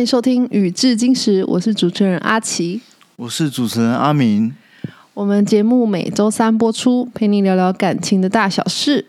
[0.00, 2.80] 迎收听《宇至金石》，我是主持人阿奇。
[3.16, 4.54] 我是主持人阿明。
[5.12, 9.04] 我们节目每周三播出，陪你聊聊感情的大小事。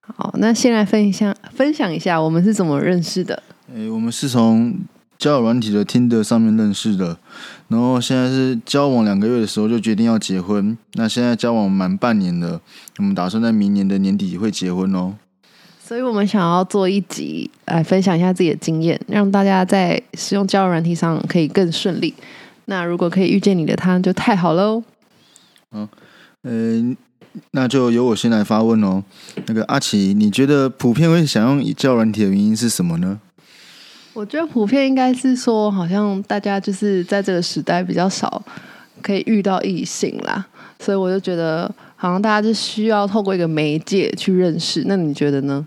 [0.00, 3.42] 好，那先来分享分享一下我们是怎么认识的。
[3.74, 4.78] 诶，我们是从
[5.18, 7.18] 交友软体的听的上面认识的，
[7.68, 10.76] 然后现在是交往两个月的时候就决定要结婚。
[10.94, 12.62] 那现在交往满半年了，
[12.96, 15.16] 我们打算在明年的年底会结婚哦。
[15.90, 22.14] 所以我们想要做一集来分享一下自己的经验，让大家在使用交友软体上可以更顺利。
[22.66, 24.80] 那如果可以遇见你的他，就太好喽。
[25.72, 25.88] 嗯，
[26.42, 26.96] 呃，
[27.50, 29.02] 那就由我先来发问哦。
[29.46, 33.18] 那个阿奇，你觉得普遍会想用交友软体的原因是什么呢？
[34.12, 38.40] 我觉得普遍应该是说，好像大家就是在这个时代比较少
[39.02, 40.46] 可以遇到异性啦，
[40.78, 44.84] 所以我就觉得好像大家就需要透过一个媒介去认识。
[44.86, 45.66] 那你觉得呢？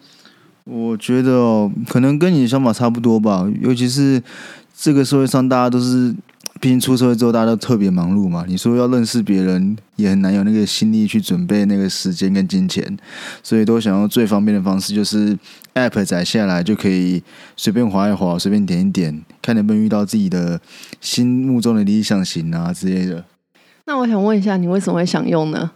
[0.66, 3.46] 我觉得哦，可能跟你的想法差不多吧。
[3.62, 4.22] 尤其是
[4.74, 6.16] 这个社会上，大家都是，
[6.62, 8.46] 毕竟出社会之后，大家都特别忙碌嘛。
[8.48, 12.98] 你说要认识别人，也很难有那个心力去准备那个时间跟金钱，
[13.44, 15.38] 所以都想用最方便的方式，就是
[15.74, 17.22] App 载下来就可以
[17.58, 20.62] 随便划一划，随便点一点，看能不能遇到自己的
[21.02, 23.26] 心目中的理想型啊之类的。
[23.86, 25.72] 那我想问一下，你为什么会想用呢？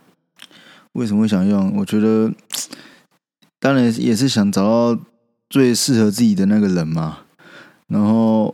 [0.94, 1.76] 为什么会想用？
[1.76, 2.32] 我觉得。
[3.60, 5.02] 当然也是想找到
[5.50, 7.20] 最适合自己的那个人嘛，
[7.88, 8.54] 然后，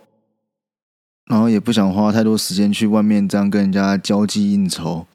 [1.25, 5.05] 然后也不想花太多时间去外面这样跟人家交际应酬。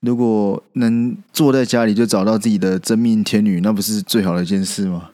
[0.00, 5.10] 如果能坐在家里就找到自己的真命天女，那不是最好的一件事吗？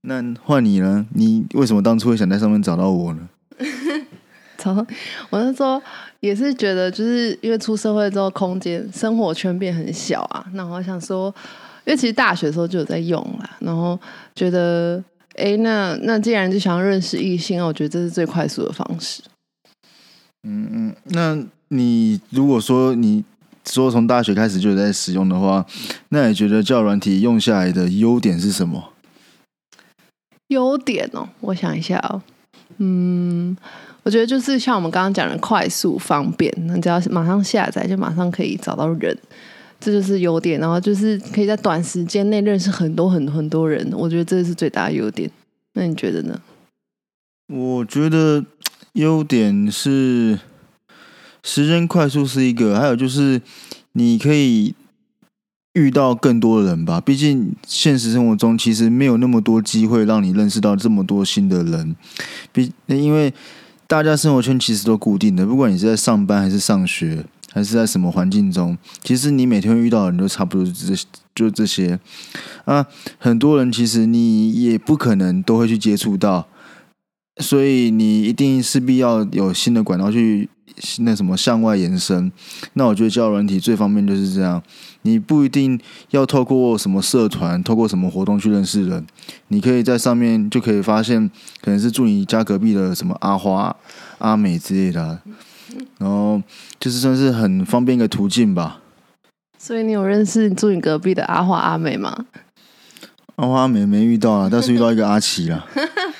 [0.00, 1.06] 那换你呢？
[1.14, 3.28] 你为什么当初会想在上面找到我呢？
[4.58, 4.84] 找
[5.30, 5.80] 我是说，
[6.18, 11.32] 也是觉得就是因为出社会之后，空间生活圈变很小啊，那我想说。
[11.84, 13.98] 因为其实大学的时候就有在用啦，然后
[14.34, 15.02] 觉得，
[15.34, 19.22] 哎，那那既然就想要认识异性，我觉得这是最快速的方式。
[20.44, 21.38] 嗯嗯，那
[21.68, 23.24] 你如果说你
[23.64, 25.64] 说从大学开始就有在使用的话，
[26.10, 28.90] 那你觉得教软体用下来的优点是什么？
[30.48, 32.20] 优点哦，我想一下哦，
[32.78, 33.56] 嗯，
[34.02, 39.16] 我觉得就是像我们刚刚讲的快速方便，那只要马上下载就马上可以找到人。
[39.84, 45.28] 这就是优点，然后就是可以在短时间内认识很多很多很多人，我觉得这是最大的优点。
[45.72, 46.40] 那你觉得呢？
[47.48, 48.44] 我觉得
[48.92, 50.38] 优点是
[51.42, 53.42] 时间快速是一个，还有就是
[53.92, 54.74] 你可以
[55.72, 57.00] 遇到更多的人吧。
[57.00, 61.96] 毕竟现实生活中其实没有那么多机会让你认识到这么多新的人。
[62.52, 63.34] 毕因为
[63.88, 67.24] 大家生活圈其实都固定的，不管你是在上班还是上学。
[67.52, 68.76] 还是在什么环境中？
[69.02, 70.94] 其实你每天遇到的人都差不多这
[71.34, 71.98] 就这些
[72.64, 72.86] 啊。
[73.18, 76.46] 很多人其实你也不可能都会去接触到，
[77.40, 80.48] 所以你一定势必要有新的管道去
[81.00, 82.32] 那什么向外延伸。
[82.74, 84.62] 那我觉得交友软体最方便就是这样，
[85.02, 85.78] 你不一定
[86.10, 89.06] 要透过什么社团、透过什么活动去认识人，
[89.48, 91.30] 你可以在上面就可以发现，
[91.60, 93.76] 可能是住你家隔壁的什么阿花、
[94.18, 95.20] 阿美之类的。
[95.98, 96.40] 然后
[96.78, 98.80] 就是算是很方便一个途径吧。
[99.58, 102.26] 所以你有认识住你隔壁的阿花阿美吗？
[103.36, 105.66] 阿花阿美没遇到啊，但是遇到一个阿奇了。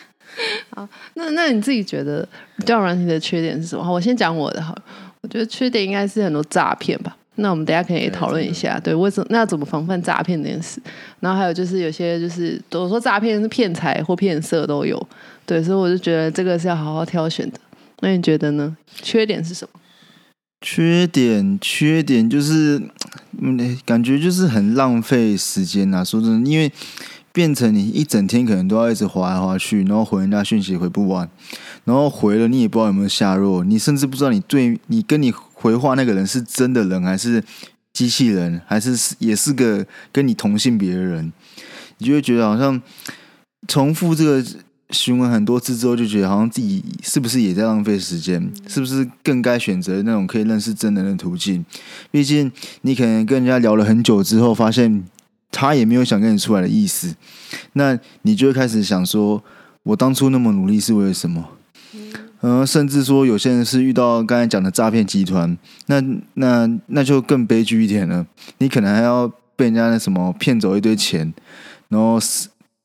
[0.75, 2.27] 好，那那你自己觉得
[2.65, 3.93] 交友软体的缺点是什么？
[3.93, 4.75] 我先讲我的哈。
[5.21, 7.17] 我觉得缺点应该是很多诈骗吧。
[7.37, 10.81] 那我们等下可以讨论一下，对，为什么那要怎么防范诈骗这件事？
[11.21, 15.01] 然后还有就是有些就是我说诈骗是骗财或骗色都有，
[15.47, 17.59] 对，所以我就觉得这个是要好好挑选的。
[18.03, 18.77] 那你觉得呢？
[19.01, 19.81] 缺点是什么？
[20.61, 22.83] 缺点，缺点就是，
[23.41, 26.05] 嗯，感觉就是很浪费时间呐。
[26.05, 26.71] 说真的，因为
[27.33, 31.31] 变成你一整天可能都要一直划来划去，然后回人家讯息回不完，
[31.85, 37.43] 然后回了你也不知道有没有下落，你甚至不知道你对你跟你回话那个人是真的人还是
[37.93, 41.33] 机器人，还是也是个跟你同性别的人，
[41.99, 42.83] 你就会觉得好像
[43.69, 44.45] 重复这个。
[44.93, 48.53] 询问很多次之后，就觉得好像自己是不是也在浪费时间？
[48.69, 51.65] 是不是更该选择那种可以认识真人的途径？
[52.11, 52.53] 毕竟
[52.83, 55.03] 你可能跟人家聊了很久之后，发现
[55.51, 57.17] 他也没有想跟你出来的意思，
[57.73, 59.43] 那你就会开始想说：
[59.83, 61.49] 我当初那么努力是为了什么？
[62.43, 65.57] 嗯，甚至说有些人是遇到刚才讲的诈骗集团，
[65.87, 66.03] 那
[66.35, 68.27] 那那就更悲剧一点了。
[68.59, 71.33] 你可能还要被人家那什么骗走一堆钱，
[71.89, 72.19] 然后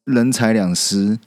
[0.05, 1.19] 人财两失。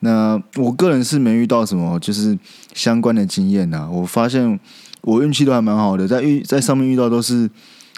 [0.00, 2.38] 那我个人是没遇到什么就是
[2.74, 3.88] 相关的经验呐。
[3.90, 4.58] 我发现
[5.02, 7.48] 我运气都还蛮好的，在遇在上面遇到都是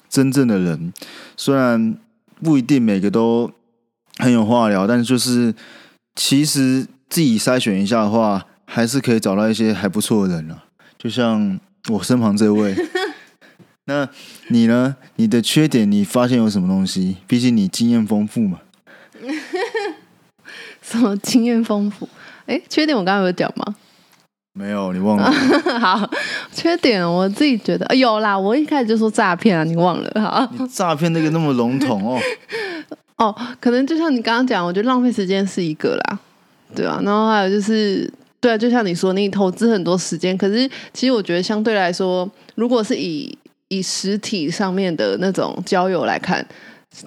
[0.08, 0.92] 真正的人，
[1.36, 1.96] 虽然
[2.42, 3.50] 不一定每个都
[4.18, 5.54] 很有话聊，但就是
[6.14, 10.64] 其实自己筛选一下的话，还是可以找到一些还不错的人啊。
[10.98, 11.58] 就像
[11.88, 12.76] 我身旁这位，
[13.86, 14.08] 那
[14.48, 14.96] 你呢？
[15.16, 17.16] 你的缺点你发现有什么东西？
[17.26, 18.58] 毕竟你经验丰富嘛。
[20.92, 22.08] 什么经验丰富？
[22.46, 23.74] 哎，缺点我刚刚有讲吗？
[24.54, 25.32] 没有，你忘了。
[25.80, 26.10] 好，
[26.52, 28.38] 缺点我自己觉得有啦。
[28.38, 30.20] 我一开始就说诈骗啊，你忘了？
[30.20, 32.20] 好，你诈骗那个那么笼统哦。
[33.16, 36.18] 哦，可能就像你刚刚讲，我觉得浪费时间是一个啦，
[36.74, 37.00] 对啊。
[37.02, 43.38] 然后还有就是，对啊，就像你说，你投资很多时间，可是其实我觉得相对来说，如果是以
[43.68, 46.46] 以实体上面的那种交友来看，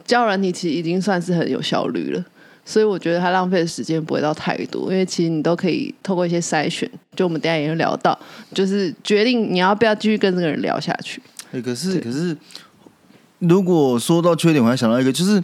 [0.04, 2.26] 交友软体其实已经算是很有效率了。
[2.66, 8.18] 所以我觉得他浪费的时间不会到太多，因为其实你都可以透过一些筛选，就我们等下也会聊到，
[8.54, 11.22] 就是决定你要不要继续跟这个人聊下去。
[11.52, 12.36] 哎，可是可是，
[13.40, 15.42] 如果说到缺点，我还想到一个，就是。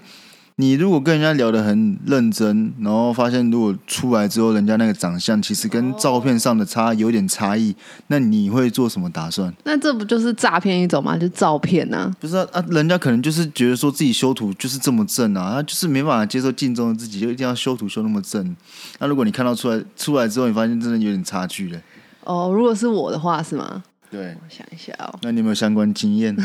[0.57, 7.75] 你如果跟人家聊得很认真，然后发现如果出来之后，人家那个长相其实跟照片上的差有点差异，
[8.07, 9.51] 那你会做什么打算？
[9.63, 11.17] 那这不就是诈骗一种吗？
[11.17, 12.11] 就照片呢？
[12.19, 18.55] 不是啊啊，人家可能就是觉得说自己修图就是这么正啊，他就是没办法接受镜中的自己，就一定要修图修那么正。
[18.99, 21.79] 那如果你看到出来出来之后，你发现真的有点差距了。
[22.23, 23.81] 哦，如果是我的话是吗？
[24.11, 25.17] 对，我想一下哦。
[25.21, 26.35] 那你有没有相关经验？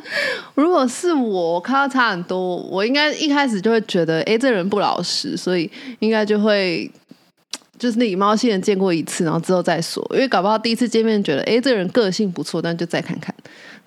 [0.56, 6.90] 如果是我看到差很多，我应该一开始就会觉得，哎，这人不老实，所以应该就会
[7.78, 10.02] 就是礼貌性的见过一次，然后之后再说。
[10.14, 13.34] 因为搞不好第一次见面觉得，哎，这人个性不错，但就再看看。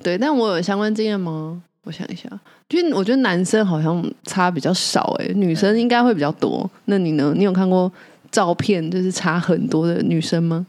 [0.04, 1.60] 对，但我有相关经验吗？
[1.86, 2.30] 我想一下，
[2.70, 6.70] 就我觉得男生好像差比较少，哎，女生应该会比较多。
[6.86, 7.34] 那你呢？
[7.36, 7.92] 你有看过
[8.32, 10.66] 照片就是差很多的女生吗？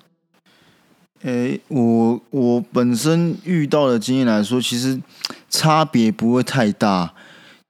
[1.25, 5.01] 诶，我我本身遇到的经验来说，其实
[5.49, 7.13] 差别不会太大。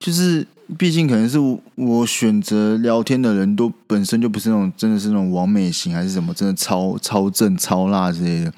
[0.01, 0.45] 就是
[0.77, 1.39] 毕竟可能是
[1.77, 8.53] 我选择聊天的人都本身就不是那种真的是那种完美型，还是什么真的超超正超辣之类的。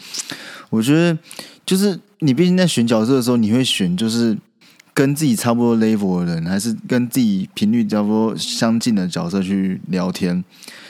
[0.71, 1.17] 我觉得
[1.67, 4.37] 就是你毕竟在选角色的时候，你会选就是
[4.95, 10.43] 跟自己差不多 level 的人，还是跟自己频率差不多相近的角色去聊天。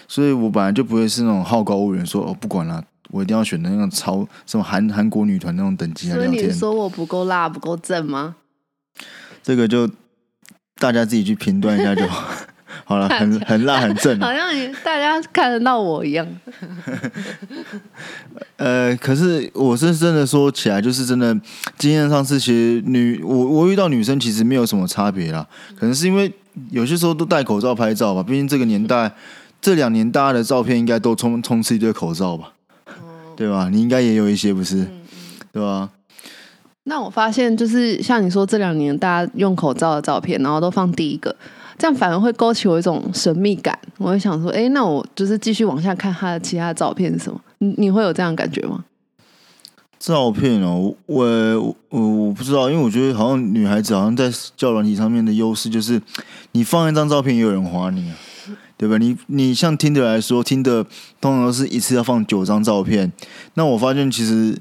[0.06, 2.85] 所以我本来就不会是那种好高骛远，说哦不管了。
[3.11, 6.32] 我一定要选那种超什么韩韩国女团那种等级来聊天。
[6.32, 8.37] 所以你说我不够辣不够正吗？
[9.43, 9.88] 这个就
[10.81, 12.05] 大家自己去评断一下就
[12.85, 13.08] 好 了。
[13.08, 14.50] 很很辣很正，好像
[14.82, 16.26] 大家看得到我一样。
[18.56, 21.38] 呃，可是我是真的说起来，就是真的
[21.79, 25.47] 经验上是其实女我我遇到女生其实没有什么差别啦。
[25.79, 26.32] 可能是因为
[26.70, 29.12] 有些时候都戴口罩拍照吧，毕竟这个年代
[29.61, 32.55] 这两年大家的照片应该都充充斥一堆口罩吧。
[33.37, 33.69] 对吧？
[33.71, 34.87] 你应该也有一些，不是？
[35.53, 35.91] 对吧？
[36.85, 41.35] 那我发现，就是像你说，这两年大家用口罩的照片，然后都放第一个，
[41.77, 43.77] 这样反而会勾起我一种神秘感。
[43.99, 47.41] 我会想说，哎，那我就是继续往下看他的其他照片是什么？
[47.59, 48.85] 你你会有这样感觉吗？
[49.99, 51.25] 照片哦，我
[51.89, 56.00] 我我不知道，因为我觉得好像女孩子好像在教软体上面的优势就是，
[56.53, 58.17] 你放一张照片，也有人划你啊。
[58.77, 58.99] 对吧？
[58.99, 60.85] 你你像听的来说，听的
[61.21, 63.11] 通常都是一次要放九张照片。
[63.55, 64.59] 那我发现其实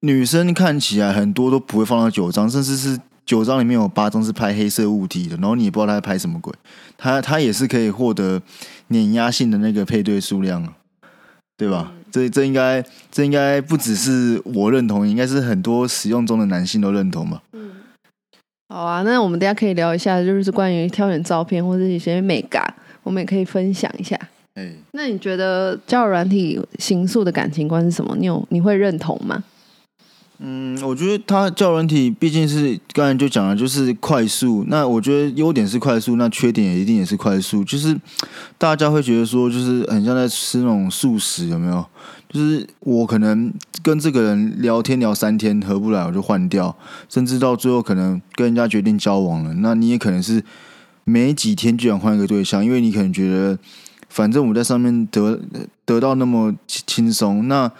[0.00, 6.52] 女生看起来很多都不会放到九张，甚至是九张里面有八张是拍黑色物体的，然后你也不知道她在拍什么鬼。
[6.96, 8.42] 她她也是可以获得
[8.88, 10.72] 碾压性的那个配对数量啊，
[11.56, 11.92] 对吧？
[12.10, 17.42] 这这应该这应该不只是我认同，应该是很多使用中的男性都认同吧？
[17.52, 17.72] 嗯，
[18.68, 22.74] 好啊，那我们等下可以聊一下，就是关于挑选照片或者一些美感。
[23.06, 24.18] 我们也可以分享一下。
[24.54, 28.16] 哎，那你觉得交友软体形塑的感情观是什么？
[28.18, 29.44] 你有你会认同吗？
[30.38, 34.64] 嗯，我觉得它交友软体毕竟是刚才就讲了，就是快速。
[34.66, 37.62] 那我觉得优点是快速，那缺点也一定也是快速。
[37.62, 37.96] 就是
[38.58, 41.86] 大家会觉得说，就是很像在吃那种素食，有没有？
[42.28, 43.52] 就是我可能
[43.84, 46.76] 跟这个人聊天聊三天合不来，我就换掉，
[47.08, 50.42] 甚至到最后可能跟人家决定交往了，那你也可能是。
[51.08, 53.56] 没几天就想换一个对象，因为你可能觉得，
[54.08, 55.38] 反正我在上面得
[55.84, 57.70] 得到那么轻松，那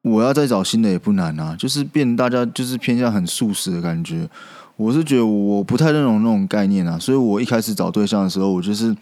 [0.00, 1.54] 我要再找新的也不难啊。
[1.58, 4.26] 就是变大家就是偏向很素食的感觉。
[4.76, 8.96] 我是觉得我不太认同那种概念啊，所以我一开始找对象的时候，我就是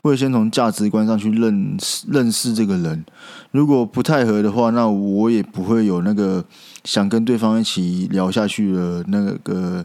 [0.00, 3.04] 会先从价值观上去认识认识这个人。
[3.50, 6.42] 如果不太合的话，那我也不会有那个
[6.84, 9.84] 想跟对方一起聊下去的那个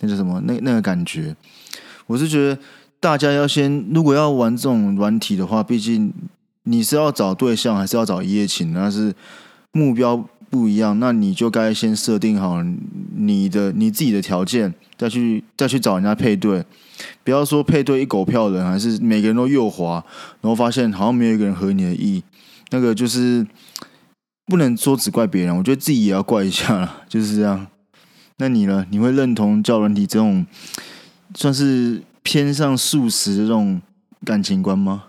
[0.00, 1.36] 那叫什么那那个感觉。
[2.10, 2.58] 我是觉得
[2.98, 6.12] 大家要先，如果要玩这种软体的话，毕竟
[6.64, 9.14] 你是要找对象，还是要找一夜情，那是
[9.70, 12.64] 目标不一样，那你就该先设定好
[13.16, 16.64] 你的你自己的条件，再去再去找人家配对。
[17.22, 20.04] 不要说配对一狗票人，还是每个人都右滑，
[20.40, 22.20] 然后发现好像没有一个人合你的意，
[22.70, 23.46] 那个就是
[24.46, 27.68] 不能说只怪别人，我觉得自己也要怪一下了，就是这样。
[28.38, 28.84] 那你呢？
[28.90, 30.44] 你会认同教人体这种
[31.34, 33.80] 算是偏向素食这种
[34.24, 35.04] 感情观吗？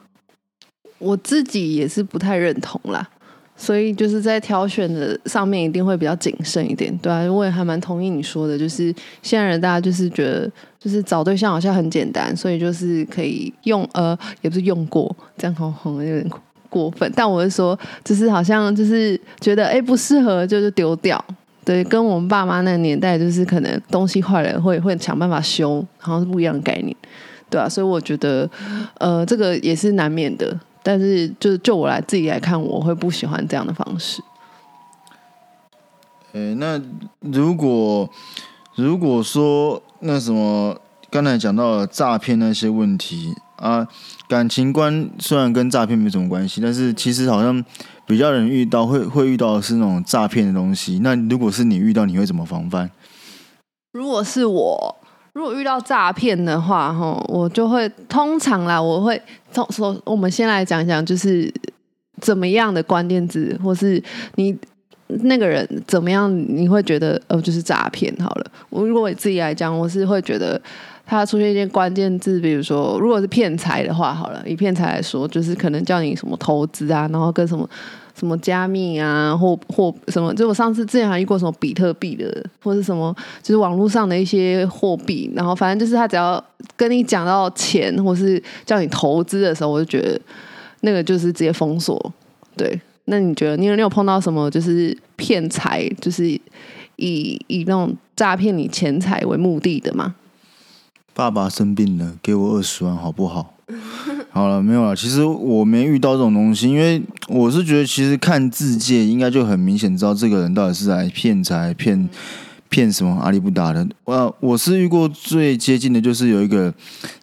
[0.99, 3.09] 我自己也是不太认同啦，
[3.55, 10.49] 所以就是在挑选的上面一定会比较谨慎一点，对啊，我也还蛮同意你说的，就是现在人大家就是觉得
[10.79, 16.29] 就是找对象好像很简单，所以就是可以用呃，也不是用过，这样好像有点
[16.69, 21.23] 过分，但我是说，就是好像就是觉得哎不适合就就丢掉。
[21.63, 26.95] 对，跟我们爸妈那个年代，就是可能东西坏了会会想办法修，好像是不一样的概念，
[27.51, 28.49] 对啊，所以我觉得，
[28.97, 30.59] 呃，这个也是难免的。
[30.81, 34.23] 但是，就就我来自己来看，我会不喜欢这样的方式。
[36.31, 36.81] 诶，那
[37.19, 38.09] 如果
[38.73, 40.75] 如果说那什么，
[41.11, 43.87] 刚才讲到了诈骗那些问题啊，
[44.27, 47.63] 感情观虽然跟诈骗没什么关系，但是其实好像。
[48.05, 52.89] 比较人遇到会会遇到的是那种诈骗的东西，那如果是你遇到，你会怎么防范？
[53.93, 54.95] 如果是我，
[55.33, 61.53] 如果遇到诈骗的话，哈，我就会通常啦，我会从说，我们先来讲讲，就是
[62.21, 64.01] 怎么样的关键字，或是
[64.35, 64.57] 你
[65.07, 68.13] 那个人怎么样，你会觉得呃，就是诈骗。
[68.17, 70.61] 好了，我如果我自己来讲，我是会觉得
[71.11, 77.69] 他出现一些关键字，比如说，如果是骗财的话，好了，以骗财来说，就是可能叫你什么投资啊，然后跟什么。
[78.13, 80.31] 什么加密啊，或或什么？
[80.35, 85.31] 就我上次之前还遇过什么比特币的，或者什么，就是网络上的一些货币。
[85.33, 86.43] 然后反正就是他只要
[86.75, 90.19] 跟你讲到钱，或是叫你投资的时候，我就觉得
[90.81, 92.13] 那个就是直接封锁。
[92.55, 96.27] 对，那你觉得你有你有碰到什么就是骗财，就是
[96.97, 100.13] 以以那种诈骗你钱财为目的的吗？
[101.13, 103.53] 爸爸生病了，给我二十万好不好？
[104.31, 104.95] 好了，没有了。
[104.95, 112.09] 其实我没遇到这种东西，因为我是觉得，其实看字界应该就很明显知道这个人到底是来骗财、骗
[112.69, 113.85] 骗什么阿里不达的。
[114.05, 116.73] 我我是遇过最接近的就是有一个，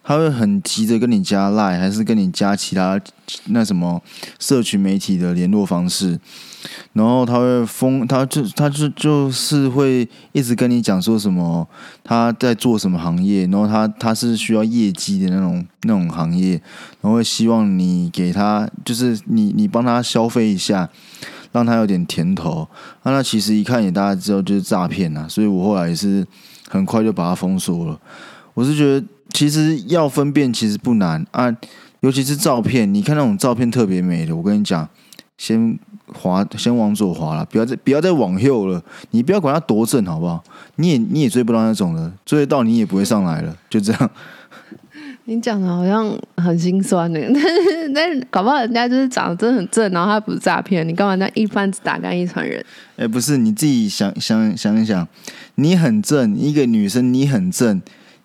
[0.03, 2.99] 他会很急着跟你加赖，还是跟你加其他
[3.45, 4.01] 那什么
[4.37, 6.19] 社群媒体的联络方式。
[6.93, 11.67] 然后他会封，他就他就就是会一直跟你讲说什么
[12.03, 16.61] 他在做什么行业，然后他他是需要业绩的那种那种行业，
[17.01, 20.89] 然后希望你给他就是你你帮他消费一下，
[21.51, 22.67] 让他有点甜头。
[23.03, 26.25] 那他其实一看也大家知道就是诈骗呐，所以我后来也是
[26.67, 27.99] 很快就把他封锁了。
[28.53, 31.55] 我是觉得其实要分辨其实不难啊，
[32.01, 34.87] 尤其是照片，你看那种照片特别美的，我跟你讲，
[35.39, 35.79] 先。
[36.11, 38.83] 滑，先往左滑了，不要再不要再往右了。
[39.11, 40.43] 你不要管它多正，好不好？
[40.77, 44.11] 你也你也追不到那种的，追得到你也不会上来了，就这样。
[45.25, 52.65] 你讲的好像很心酸呢，但 是但是搞不好人家就是长得真的很正，然后他不是诈骗，你干嘛那一番子打干一船人？
[52.97, 55.07] 哎，不是，你自己想想想一想，
[55.53, 57.79] 你很正，一个女生你很正。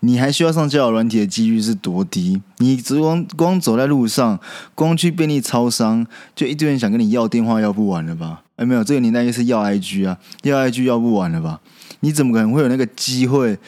[0.04, 2.40] 你还需要上交友软体的几率是多低？
[2.58, 4.38] 你只光光走在路上，
[4.74, 8.42] 光去便利超商，就一堆人想跟你要电话，要不完了吧？
[8.56, 11.60] 哎，没有，这个年代应该是要 IG 啊，要 IG 要不完了吧？
[12.00, 13.58] 你怎么可能会有那个机会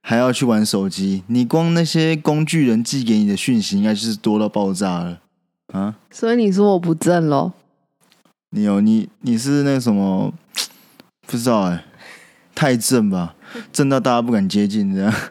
[0.00, 1.22] 还要去玩手机？
[1.28, 5.20] 你光那些工具人寄给你的讯息，应该就是多到爆炸了
[5.72, 5.94] 啊！
[6.10, 7.52] 所以你说我不正喽？
[8.50, 10.32] 你有你你是那什么？
[11.26, 11.84] 不知道哎，
[12.54, 13.33] 太正吧？
[13.72, 15.14] 正到大家不敢接近这样。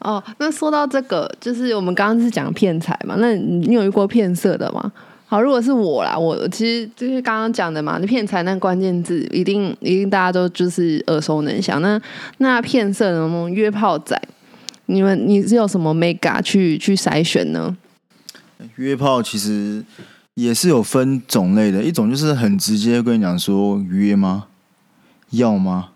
[0.00, 4.92] 哦，那说到这个，就是我们刚刚是讲骗财嘛，那你有遇过骗色的吗？
[5.26, 11.80] 好，如果是我啦，我其实就是刚刚讲的嘛，那骗财那关键字一定一定大家都就是耳熟能详。
[11.80, 11.98] 那
[12.38, 14.20] 那骗色的那约炮仔，
[14.86, 17.74] 你们你是有什么 mega 去去筛选呢？
[18.76, 19.82] 约炮其实
[20.34, 24.48] 也是有分种类的，一种就是很直接跟你讲说约吗？
[25.32, 25.88] 要吗？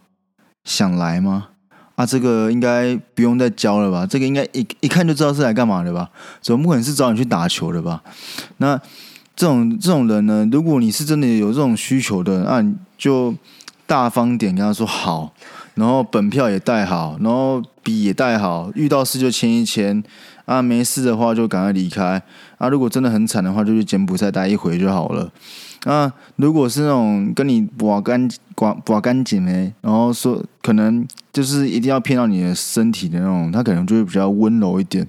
[0.64, 1.48] 想来吗？
[1.94, 4.04] 啊，这个应该不用再教了吧？
[4.04, 6.10] 这个应该一一看就知道是来干嘛的吧？
[6.42, 8.02] 总不可能是找你去打球的吧？
[8.58, 8.76] 那
[9.34, 10.46] 这种这种人呢？
[10.52, 13.34] 如果你是真的有这种需求的，那你就
[13.86, 15.32] 大方点跟他说好，
[15.74, 20.02] 然后本票也带好，然后笔也带好，遇到事就签一签。
[20.44, 22.22] 啊，没事的话就赶快离开。
[22.58, 25.28] 啊，如果真的很惨的话，就去柬埔寨待一回就好了。
[25.88, 35.06] 那，如果是那种跟你刮干刮刮干净的，然后说可能就是一定要骗到你的身体的那种，他可能就会比较温柔一点，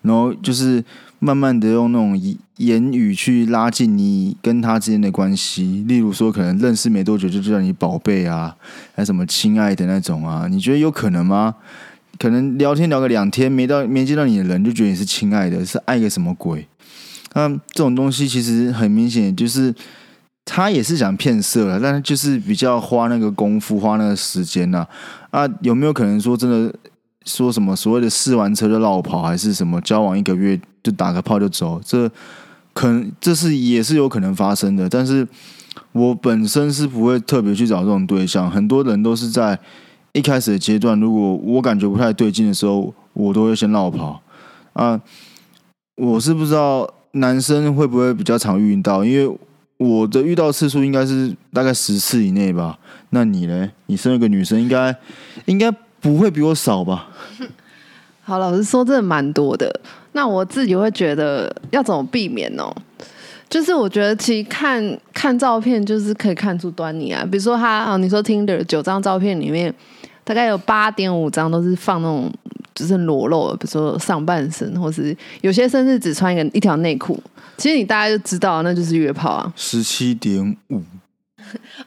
[0.00, 0.82] 然后就是
[1.18, 5.84] 慢慢的用那种言言语去拉近你跟他之间的关系。
[5.86, 8.56] 例如说，可能认识没多久就叫你宝贝啊，
[8.94, 11.54] 还什么亲爱的那种啊，你觉得有可能吗？
[12.18, 16.66] 可能聊天聊个两天，没到没见到你的人就觉得你是亲爱的，是爱个什么鬼？
[17.38, 19.72] 那这种东西其实很明显，就是
[20.44, 24.84] 他也是想骗色了，但是就是比较花那个功夫，花那个时间呐。
[25.30, 26.74] 啊，有没有可能说真的
[27.24, 31.80] 说什么所谓的试完车就绕跑，还是什么交往一个月就打个炮就走？
[31.84, 32.10] 这
[32.72, 34.88] 可能这是也是有可能发生的。
[34.88, 35.24] 但是
[35.92, 39.56] 我本身是不会特别去找这种对象，很多人都是在
[40.12, 44.20] 一开始的阶段，如果我感觉不太对劲的时候，我都会先绕跑。
[44.72, 45.00] 啊，
[45.94, 46.92] 我是不知道。
[47.20, 49.04] 男生会不会比较常遇到？
[49.04, 49.38] 因为
[49.76, 52.78] 我的遇到次数应该是大概十次以内吧。
[53.10, 53.70] 那你呢？
[53.86, 54.94] 你身为一个女生，应该
[55.46, 55.70] 应该
[56.00, 57.08] 不会比我少吧？
[58.22, 59.80] 好，老实说，真的蛮多的。
[60.12, 62.64] 那我自己会觉得要怎么避免呢？
[63.48, 67.24] 就是我觉得其实看看照片，就是可以看出端倪啊。
[67.24, 69.72] 比如说他啊，你说听的九张照片里面，
[70.28, 72.30] 大概有八点五张都是放那种。
[72.74, 77.20] 就是裸露，比如说上半身，或是有些甚至只穿一个一条内裤。
[77.56, 79.52] 其实你大概就知道，那就是约炮啊。
[79.56, 80.80] 十七点五。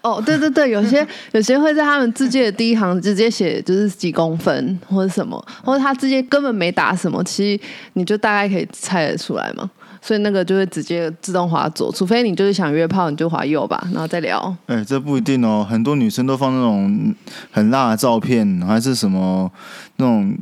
[0.02, 9.72] 哦，对对对，有些有些会在他们字界的第一行直接写就是几公分或者什么，或者他直接根本没打什么，其实你就大概可以猜得出来嘛。
[10.02, 14.54] 所以那个就会直接自动滑左，除非你就是想约炮，你就滑右吧，然后再聊。
[14.66, 17.16] 哎，这不一定哦，很多女生都放那种
[17.52, 19.52] 很辣的照片，还是什么
[19.98, 20.36] 那种。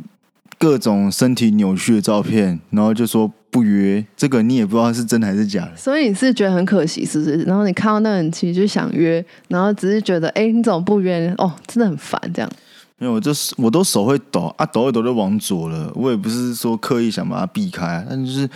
[0.62, 5.72] 各种身体扭曲的照片，然后就说不约，这个你也不知道是真的还是假的。
[5.78, 7.38] 所以你是觉得很可惜，是不是？
[7.44, 11.34] 然后你看到那人其实就想约，然后只是觉得，哎，你怎么不约？
[11.38, 12.52] 哦，真的很烦这样。
[12.98, 15.90] 没有，我就是我都手会抖啊，抖一抖就往左了。
[15.96, 18.50] 我也不是说刻意想把它避开，但就是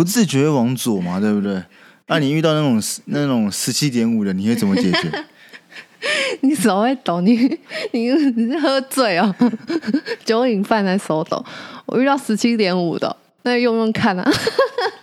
[0.00, 1.62] 不自觉往左嘛，对不对？
[2.06, 5.24] 那你遇到那种那种十七点五的，你会怎么解决？
[6.40, 7.36] 你手会抖，你
[7.92, 9.34] 你你喝醉哦，
[10.24, 11.44] 酒瘾犯在手抖。
[11.84, 14.32] 我遇到十七点五的，那用用看啊，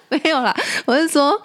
[0.10, 0.52] 没有啦。
[0.86, 1.40] 我是说，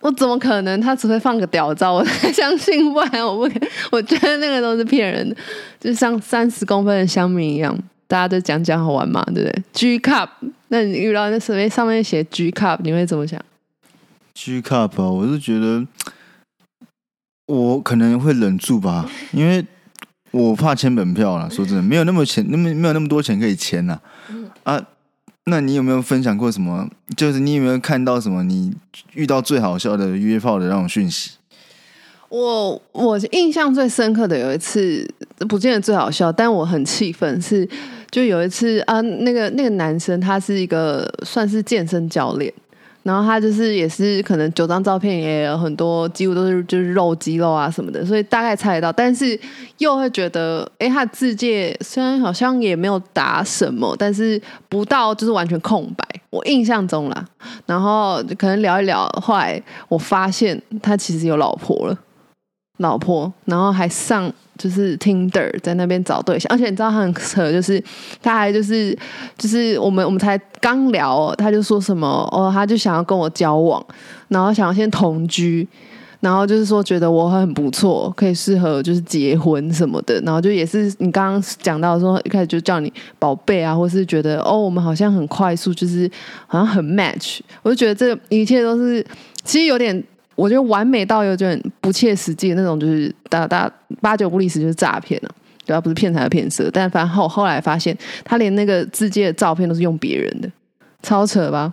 [0.00, 0.80] 我怎么可能？
[0.80, 2.92] 他只会放个屌照，我才相信。
[2.92, 3.52] 不然我不，
[3.90, 5.34] 我觉得那个都是骗人的，
[5.80, 7.76] 就像三十公分的香米一样，
[8.10, 10.28] 大家都讲讲好玩嘛，对不对？G cup，
[10.66, 13.40] 那你遇到那上面上面写 G cup，你会怎么想
[14.34, 15.86] ？G cup 啊，我是觉得。
[17.46, 19.64] 我可能会忍住吧，因为
[20.30, 21.50] 我怕签本票了。
[21.50, 23.98] 说真的，没有那么钱，那么没有那么多钱可以签呐。
[24.62, 24.80] 啊，
[25.46, 26.88] 那你有没有分享过什么？
[27.16, 28.72] 就是你有没有看到什么你
[29.14, 31.32] 遇到最好笑的约炮的那种讯息？
[32.28, 35.04] 我我印象最深刻的有一次，
[35.48, 37.42] 不见得最好笑，但我很气愤。
[37.42, 37.68] 是
[38.10, 42.52] 就有一次啊，那个那个男生他是一个算是健身教练。
[43.02, 48.92] 然后他就是也是可能九张照片也有很多，几乎都是就是肉肌肉啊什么的，所以大概猜得到。
[48.92, 49.40] 但是
[49.78, 56.04] 又会觉得，哎，他字界虽然好像也没有打什么，但是不到就是完全空白。
[56.28, 57.24] 我印象中啦，
[57.64, 61.98] 然后可能聊一聊，后来我发现他其实有老婆了，
[62.80, 64.30] 老婆，然后还上。
[64.58, 67.82] 就是 Tinder 在那边找对象，而且你知道他很扯，就是
[68.20, 68.94] 他还就是
[69.38, 73.82] 就是我们我们才刚聊，他就说什么哦，他就想要跟我交往，
[74.28, 75.66] 然后想要先同居，
[76.20, 86.06] 然后就是说觉得我很不错，可以适合就是结婚什么的，然后就也是你刚刚讲到说一开始就叫你宝贝啊，或是觉得哦我们好像很快速，就是
[86.46, 89.02] 好像很 match，我就觉得这一切都是
[89.42, 90.04] 其实有点。
[90.40, 95.30] 我觉得完美到有点不切实际的那种，就是大大八九不离十就是诈骗了，
[95.66, 96.70] 对啊，不是骗财骗色。
[96.72, 100.50] 但反正后后来发现，他连那个自己的照片都是用别人的，
[101.02, 101.70] 超扯吧？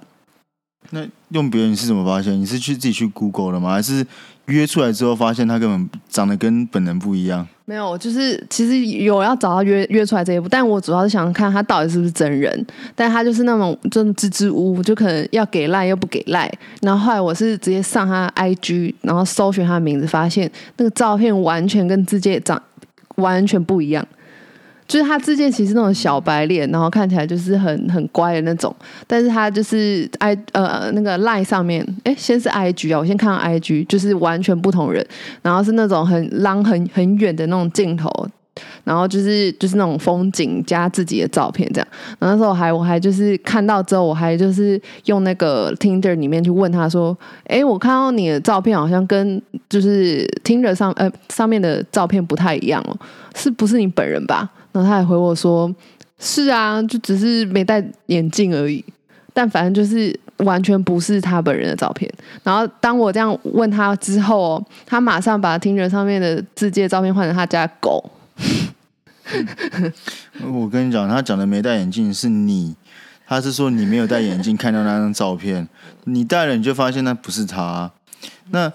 [0.89, 2.33] 那用别人你是怎么发现？
[2.33, 3.71] 你是去自己去 Google 的吗？
[3.71, 4.05] 还是
[4.47, 7.47] 约出来之后发现他根本长得跟本人不一样？
[7.65, 12.65] 没有，就是其实有要找他约约出来这一步，但我主要是想看他到底是不是真人。
[12.95, 16.49] 但他就是那种真的支支吾吾，就可能要给赖又不给赖。
[16.81, 22.61] 然后后来我是直接上他 IG，然后搜寻他的名字，发现那个照片完全跟自己长
[23.15, 24.07] 完全不一样。
[24.87, 28.73] 就是他自荐其实那种小白脸，然后看起来就是很很乖的那种，
[29.05, 35.05] 但是他就是 i 呃那个 line 上面，哎，先是 i g 啊，我先看到 i g，就是完全不同人，
[35.41, 38.09] 然后是那种很 long 很很远的那种镜头，
[38.85, 52.97] 然后就是就是那种风景加自己的照片这样，然后那时候还我还就是看到之后，我还就是用那个 Tinder 里面去问他说，哎，我看到你的照片好像跟就是 Tinder 上呃上面的照片不太一样哦，
[53.35, 54.49] 是不是你本人吧？
[54.71, 55.73] 然后他还回我说
[56.19, 58.83] ：“是啊，就只是没戴眼镜而已。
[59.33, 62.11] 但反正就是完全不是他本人的照片。
[62.43, 68.11] 然后当我这样问他之后，他马上把听人上面的字界照片换成他家狗。
[70.41, 72.75] 我跟你讲，他讲的没戴眼镜是你，
[73.27, 75.67] 他是说你没有戴眼镜看到那张照片，
[76.05, 77.91] 你戴了你就发现那不是他。
[78.49, 78.71] 那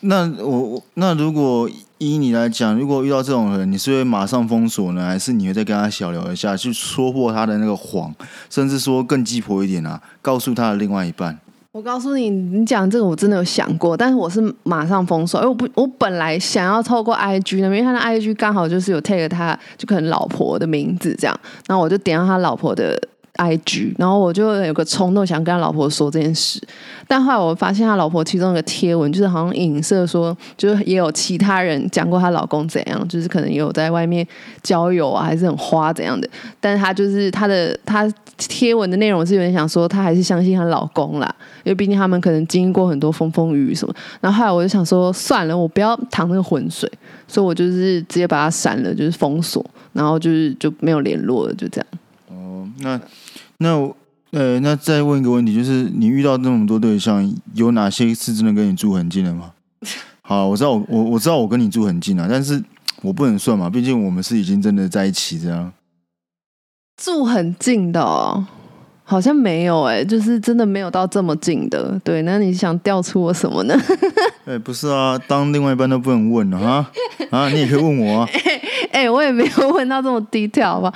[0.00, 8.14] 那我那如果依你来讲，如果遇到这种人，你是会马上封锁呢，还是你会再跟他小聊一下，去戳破他的那个谎，
[8.48, 11.36] 甚至说更鸡婆一点啊，告诉他的另外一半？
[11.72, 22.96] 我告诉你，你讲这个我真的有想过，但是我是马上封锁，因为我不，我本来想要透过 IG 那边，因为他的 IG 刚好就是有 take 他，就可能老婆的名字这样，然后我就点到他老婆的。
[23.38, 26.60] IG，然后我就有个冲动想跟他老婆说这件事，
[27.06, 34.26] 但后来我发现他老婆其中一个贴文就是好像影射说，就是也有其他人讲过她老公怎样，就是可能也有在外面
[34.60, 36.28] 交友啊，还是很花怎样的，
[36.60, 43.94] 但是她就是她的她贴文的内容是有点想说，她还是相信她老公啦，因为毕竟他们可能经历过很多风风雨雨什么。
[44.20, 46.90] 然后后来我就想说，算了，我不要淌那个浑水，
[47.28, 51.86] 所以我就是直接把他删了，就是封锁，然后就是就没有联络了，就这样。
[52.30, 53.00] 哦，那。
[53.58, 53.90] 那
[54.30, 59.52] 呃，那再问一个问题，就是你遇到那么多对象，有哪些是真的跟你住很近的吗？
[60.22, 62.62] 好，我知道我我我知道我跟你住很近啊，但是
[63.00, 65.72] 我不能算嘛，毕竟我们是已经真的在一起这样。
[67.02, 68.46] 住很近的，哦，
[69.04, 71.98] 好像没有哎，就是真的没有到这么近的。
[72.04, 73.74] 对，那你想调出我什么呢？
[74.44, 76.90] 哎，不是啊，当另外一半都不能问了哈
[77.30, 78.28] 啊，你也可以问我啊。
[78.92, 80.92] 哎，我也没有问到这么低调吧。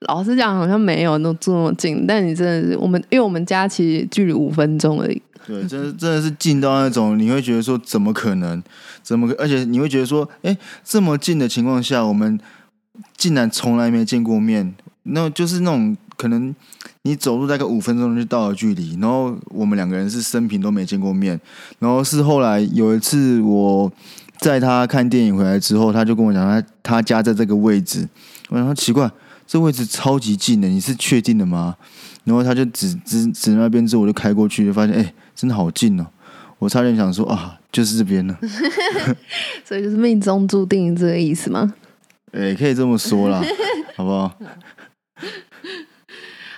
[0.00, 5.22] 老实讲，好像没有那住那么近，但你真的是我们，因为我们家其实距离五分钟而已。
[5.46, 8.62] 对，真的真的是近到那种，你会觉得说怎么可能？
[9.02, 9.30] 怎么？
[9.38, 12.38] 而且你会觉得说，哎，这么近的情况下，我们
[13.16, 16.54] 竟然从来没见过面，那就是那种可能
[17.02, 21.38] 你走路大概五分钟就到了距离，然后我们两个人是生平都没见过面，
[21.78, 23.92] 然后是后来有一次我
[24.38, 28.08] 在他看电影回来之后，他就跟我讲他他家在这个位置，
[28.48, 29.10] 我说奇怪。
[29.46, 31.76] 这位置超级近的，你是确定的吗？
[32.24, 36.06] 然后他就指指指那边之后，我就开过去，就发现哎，真的好近哦！
[36.58, 38.38] 我差点想说啊，就是这边了。
[39.64, 41.74] 所以就是命中注定这个意思吗？
[42.32, 43.42] 哎，可以这么说啦，
[43.94, 44.32] 好不好？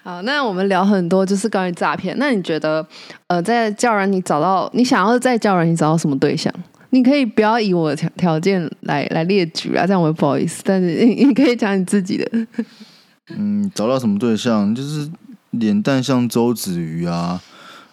[0.04, 2.16] 好，那我们聊很多就是关于诈骗。
[2.16, 2.86] 那你觉得，
[3.26, 6.54] 呃，在教人你找到你想要在教人你找到什么对象？
[6.90, 10.62] 你可以不要以我的条条件来来列举啊，这样我不好意思。
[10.64, 12.46] 但是你你可以讲你自己的。
[13.36, 14.74] 嗯，找到什么对象？
[14.74, 15.10] 就是
[15.50, 17.42] 脸蛋像周子瑜啊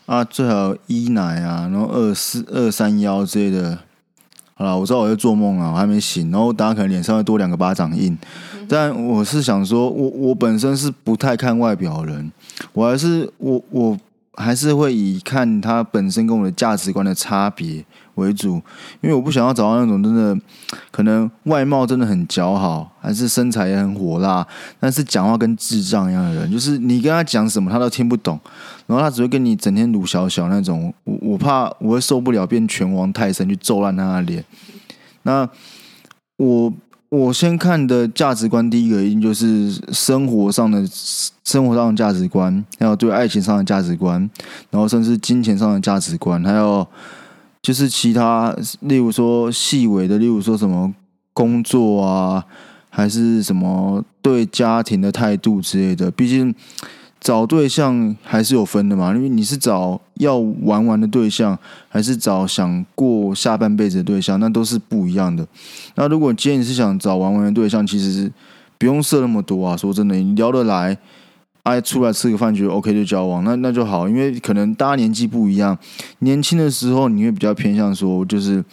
[0.05, 3.79] 啊，最好一奶啊，然后二四二三幺之类的。
[4.55, 6.29] 好了，我知道我在做梦啊，我还没醒。
[6.29, 8.15] 然后大家可能脸上会多两个巴掌印，
[8.69, 12.31] 但我是想说，我我本身是不太看外表的人，
[12.73, 13.97] 我还是我我
[14.35, 17.83] 还是会以看他本身跟我的价值观的差别。
[18.15, 18.61] 为主，
[19.01, 20.37] 因为我不想要找到那种真的
[20.91, 24.45] 可能外貌真的很姣好，还是身材也很火辣，
[24.79, 28.39] 但是讲话跟智障一样的人，就是你跟他讲什么他都听不懂，
[28.85, 34.45] 然后他只会跟你整天鲁小小那种，我我怕我会受不了，变拳王泰森去揍烂他的脸。
[35.23, 35.49] 那
[36.37, 36.71] 我
[37.09, 40.87] 我先看的价值观，第一个一定就是生活上的
[41.43, 44.29] 生活上的价值观，还有对爱情上的价值观，
[44.69, 46.87] 然后甚至金钱上的价值观，还有。
[47.63, 50.93] 就是其他，例如说细微的，例如说什么
[51.31, 52.43] 工作啊，
[52.89, 56.11] 还是什么对家庭的态度之类的。
[56.11, 56.53] 毕竟
[57.21, 65.47] 找对象还是有分的嘛，因为你是找要玩玩的对象，还是找想过下半辈子的对象，那都是不一样的。
[65.95, 68.29] 那如果今天你是想找玩玩的对象，其实
[68.77, 69.77] 不用设那么多啊。
[69.77, 70.97] 说真的，你聊得来。
[71.63, 75.77] 哎，出来吃个饭觉得 OK 就交往，那那就好，因为可能大家年纪不一样，
[76.19, 78.63] 年轻的时候你会比较偏向说就是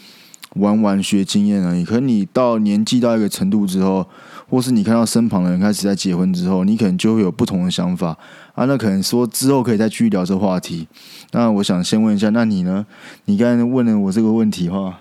[0.56, 1.84] 玩玩学经验而已。
[1.84, 4.04] 可你到年纪到一个程度之后，
[4.48, 8.18] 或是你看到身旁的人开始在结婚之后，你可能就会有不同的想法
[8.54, 8.64] 啊。
[8.64, 10.88] 那可能说之后可以再继续聊这话题。
[11.30, 12.84] 那我想先问一下，那你呢？
[13.26, 14.98] 你刚才问了我这个问题话，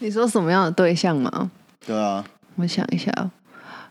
[0.00, 1.50] 你说什么样的对象吗？
[1.86, 2.22] 对啊，
[2.56, 3.30] 我想一下。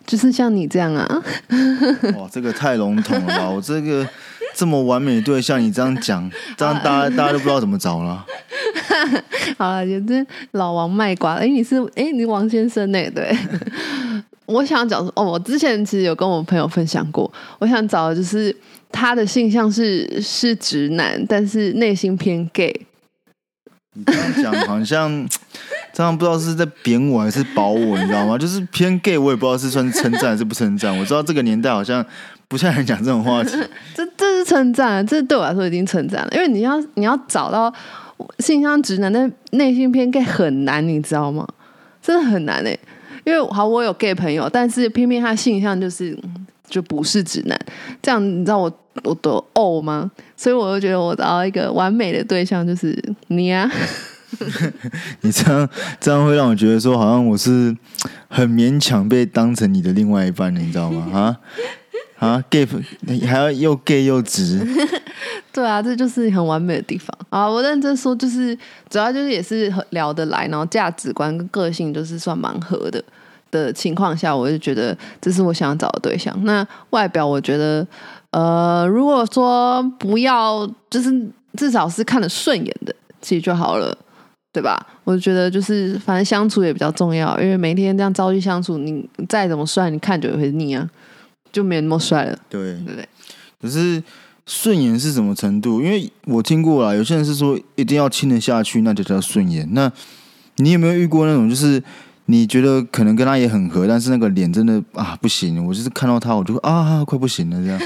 [0.05, 1.23] 就是像你这样啊！
[2.17, 3.49] 哇，这个太笼统了吧！
[3.49, 4.07] 我这个
[4.53, 8.25] 这么完美的对象，你这样讲， 这样大家大家都不知道怎么找了。
[9.57, 11.33] 好了，就是老王卖瓜。
[11.33, 13.11] 哎，你是哎，你王先生呢？
[13.11, 13.35] 对，
[14.45, 18.55] 我想讲说，哦，我之前其实有跟我朋友分享过，我想找的就是
[18.91, 22.85] 他的性向是是直男，但是内心偏 gay。
[23.93, 25.27] 你这样讲好像。
[25.95, 28.35] 这样不知道是在贬我还是保我，你知道吗？
[28.37, 30.95] 就是偏 gay，我也不知道是算称赞还是不称赞。
[30.97, 32.05] 我知道这个年代好像
[32.49, 33.51] 不太人讲这种话题。
[33.95, 37.73] 这这是称赞，这是对我来说已经称赞了，因为你要你要找到
[38.39, 41.47] 性向直男但内心偏 gay 很难，你知道吗？
[42.01, 42.77] 真的很难哎。
[43.23, 46.17] 因为好，我有 gay 朋友，但是偏偏他性向就是
[46.67, 47.57] 就不是直男，
[48.01, 48.69] 这样你知道我
[49.05, 50.11] 我多呕吗？
[50.35, 53.71] 所以我就觉得我找到一个完美的对象就是你啊。
[55.21, 57.75] 你这样这样会让我觉得说，好像我是
[58.27, 61.07] 很勉强被当成你的另外一半，你知道吗？
[61.13, 61.37] 啊
[62.17, 62.65] 啊，gay
[63.27, 64.65] 还要又 gay 又直，
[65.51, 67.47] 对啊，这就是很完美的地方啊！
[67.47, 68.57] 我认真说，就是
[68.89, 73.03] 主要就是也是聊得来，然后价值观跟个性就是算蛮合的
[73.51, 76.33] 的情况下，我就觉得这是我想要找的对象。
[76.45, 77.85] 那外表，我觉得
[78.31, 81.11] 呃，如果说不要，就是
[81.57, 83.95] 至少是看得顺眼的，其实就好了。
[84.55, 84.87] 对吧？
[85.03, 90.89] 我就觉得就是反正相处也比较重要，因为每天这样朝夕相处，你再怎么帅，你看久也会腻啊，
[91.51, 92.39] 就没那么帅了。
[92.49, 93.07] 对对对。
[93.61, 94.01] 可是
[94.45, 95.81] 顺眼是什么程度？
[95.81, 99.67] 因为我听过啦，有些人是说一定要亲得下去，那就叫顺眼。
[99.73, 99.91] 那
[100.55, 101.83] 你有没有遇过那种，就是
[102.27, 107.77] 你觉得可能跟他也很合，但是那个脸真的啊不行，我就是看到他我就啊快不行了这样。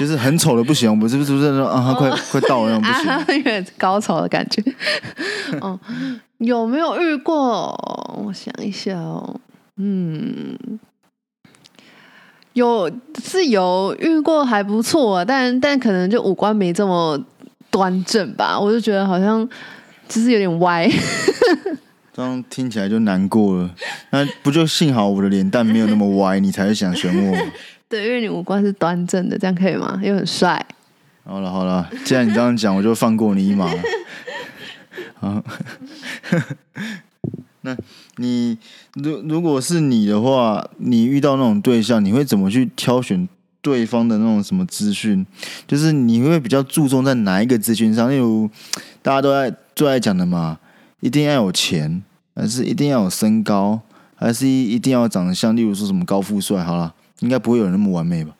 [0.00, 4.64] 就是很丑的不行，我是不是不是说啊，快快到了那种 不行，有点高潮的感觉。
[5.60, 5.78] 哦，
[6.38, 7.68] 有没有遇过？
[8.24, 9.38] 我想一下哦，
[9.76, 10.56] 嗯，
[12.54, 12.90] 有
[13.22, 17.22] 是有遇过，还不错，但但可能就五官没这么
[17.70, 18.58] 端正吧。
[18.58, 19.46] 我就觉得好像
[20.08, 20.88] 就是有点歪，
[22.14, 23.70] 这样听起来就难过了。
[24.12, 27.36] 那不就幸好我的脸蛋没有那么歪，你才会想选我。
[27.90, 30.00] 对，因为你五官是端正的，这样可以吗？
[30.00, 30.64] 又很帅。
[31.24, 33.68] 好了好了，既然你这样讲，我就放过你一马。
[35.18, 35.42] 好，
[37.62, 37.76] 那
[38.16, 38.56] 你
[38.94, 43.28] 如如果是你的话，你遇到那种对象，你会怎么去挑选
[43.60, 45.26] 对方的那种什么资讯？
[45.66, 48.08] 就是你会比较注重在哪一个资讯上？
[48.08, 48.48] 例如
[49.02, 50.60] 大家都在最爱讲的嘛，
[51.00, 52.00] 一定要有钱，
[52.36, 53.80] 还是一定要有身高，
[54.14, 55.56] 还是一一定要长得像？
[55.56, 56.62] 例如说什么高富帅？
[56.62, 56.94] 好了。
[57.20, 58.34] 应该不会有人那么完美吧？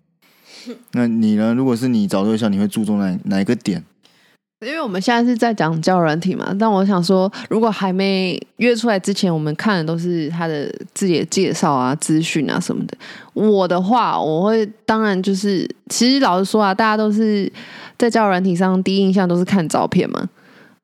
[0.92, 1.54] 那你呢？
[1.54, 3.82] 如果是你找对象，你会注重哪哪一个点？
[4.60, 12.94] 因为我们现在是在讲交友软体嘛，但我想说，如果还没约出来之前，我们看的都是他的自己的介绍啊、资讯啊什么的。
[13.32, 17.50] 我的话，我会当然就是，其实老实说啊，大家都是
[17.96, 20.28] 在交友软体上第一印象都是看照片嘛。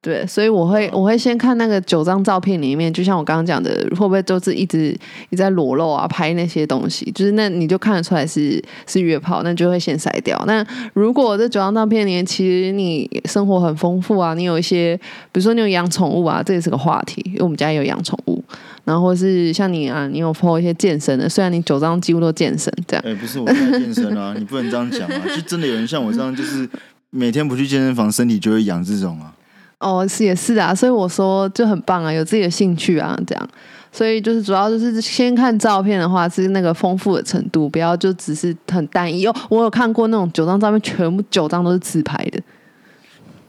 [0.07, 4.97] 对，所以我会我会先看那个九张照片里面，就像我刚刚讲的，会不会都是一直
[5.31, 10.40] 一直在裸露啊，拍那些东西，就是那你就看得出来是是约炮，那就会先筛掉。
[10.47, 14.97] 那如果这九张照片里面，其实你生活很丰富啊，你有一些，
[15.33, 18.40] 比如说你有养宠物啊，这也是个话题，因为我们家有养宠物。
[18.85, 23.05] 然后或是像你啊，你有 po 一些健身的，虽然你九张几乎都健身这样。
[23.05, 26.69] 哎，不是我在健身啊，你不能这样讲啊，就真的有人像我这样，就是
[27.11, 29.35] 每天不去健身房，身体就会痒这种啊。
[29.79, 33.49] 哦，是也是啊，所以我说就很棒啊，有自己的兴趣啊，这样，
[33.93, 39.27] 所以就是主要就是先看照片的话是那个丰富的程度，不要就只是很单一。
[39.27, 42.41] 哦，我有看过那种九张照片，全部九张都是自拍的，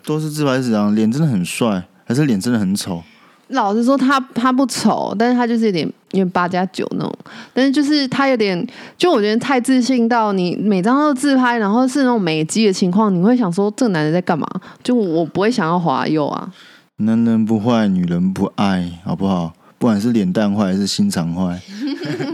[0.05, 3.01] 都是自拍几张，脸真的很帅，还是脸真的很丑？
[3.49, 7.17] 老实说，他他不丑，但是他就是有点因为八加九那种，
[7.53, 14.45] 但是就是他有点，就我觉得太自信到你每张都自拍，然后是那种美肌的情况，你会想说这个男人在干嘛？
[14.83, 16.51] 就我不会想要滑右啊。
[16.97, 19.53] 男人不坏，女人不爱，好不好？
[19.77, 21.61] 不管是脸蛋坏还是心肠坏。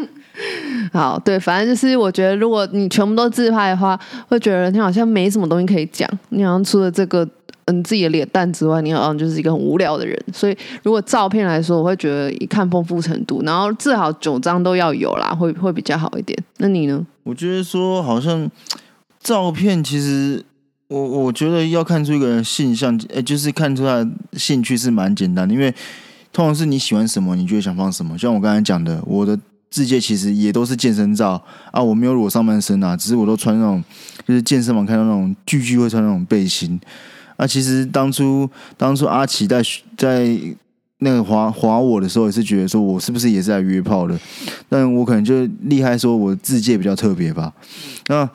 [0.91, 7.27] 好，对，反正就是我觉得，如果你全部都自拍的话，会觉得你好像没什么东西可以讲，你好像除了这个。
[7.65, 10.21] 嗯，自己的脸蛋之外，你好像就是一个很无聊的人。
[10.33, 16.37] 所以，如果照片来说，我会觉得一看丰富程度，然后至少九张都要有啦，会会比较好一点。
[16.57, 17.05] 那你呢？
[17.23, 18.51] 我觉得说，好像
[19.21, 20.43] 照片其实，
[20.89, 25.53] 我我觉得要看出一个人性向，哎，就是看出他的兴趣是蛮简单的。
[25.53, 25.73] 因为
[26.33, 28.17] 通常是你喜欢什么，你就会想放什么。
[28.17, 33.81] 像我刚才讲的，我的字界其实也都是健身照啊，我没有裸上半身啊，只是我都穿那种，
[34.27, 36.77] 就是健身房看到那种巨巨会穿那种背心。
[37.43, 39.61] 那其实当初当初阿奇在
[39.97, 40.39] 在
[40.99, 44.17] 那个划划我的时候，也是觉得说我是不是也是在约炮的？
[44.69, 47.51] 但我可能就厉害，说我自介比较特别吧。
[48.07, 48.29] 那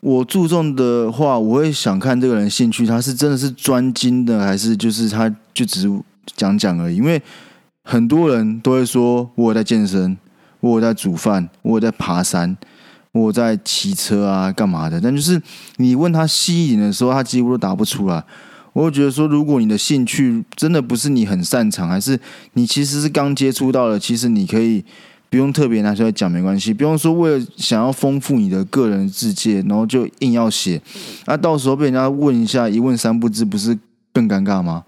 [0.00, 5.88] 我注重的话，我会想看这个人兴趣，他是真的是专精的，还是就是他就只是
[6.34, 6.96] 讲讲而已？
[6.96, 7.22] 因为
[7.84, 10.18] 很多人都会说我有在健身，
[10.58, 12.56] 我有在煮饭，我有在爬山。
[13.12, 15.00] 我在骑车啊，干嘛的？
[15.00, 15.40] 但就是
[15.76, 18.22] 你问他细一点的时候，他几乎都答不出来。
[18.72, 22.18] 我会觉得说，如果你的兴趣真的不是你很擅长，还是
[22.52, 24.84] 你其实是刚接触到的，其实你可以
[25.28, 26.72] 不用特别拿出来讲，没关系。
[26.72, 30.80] 不用说为了想要丰富你的个人世界，然后就硬要写，
[31.26, 33.76] 那到时候被人家问一下，一问三不知，不是
[34.12, 34.84] 更尴尬吗？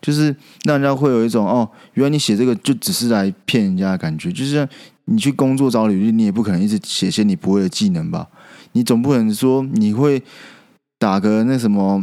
[0.00, 4.32] 就是让人家会有一种哦，原来你写这个就只是来骗人家的感觉。
[4.32, 4.66] 就是
[5.08, 8.28] 你去工作找履历，你也不可能一直写些你不会的技能吧？
[8.72, 10.22] 你总不可能说你会
[10.98, 12.02] 打个那什么。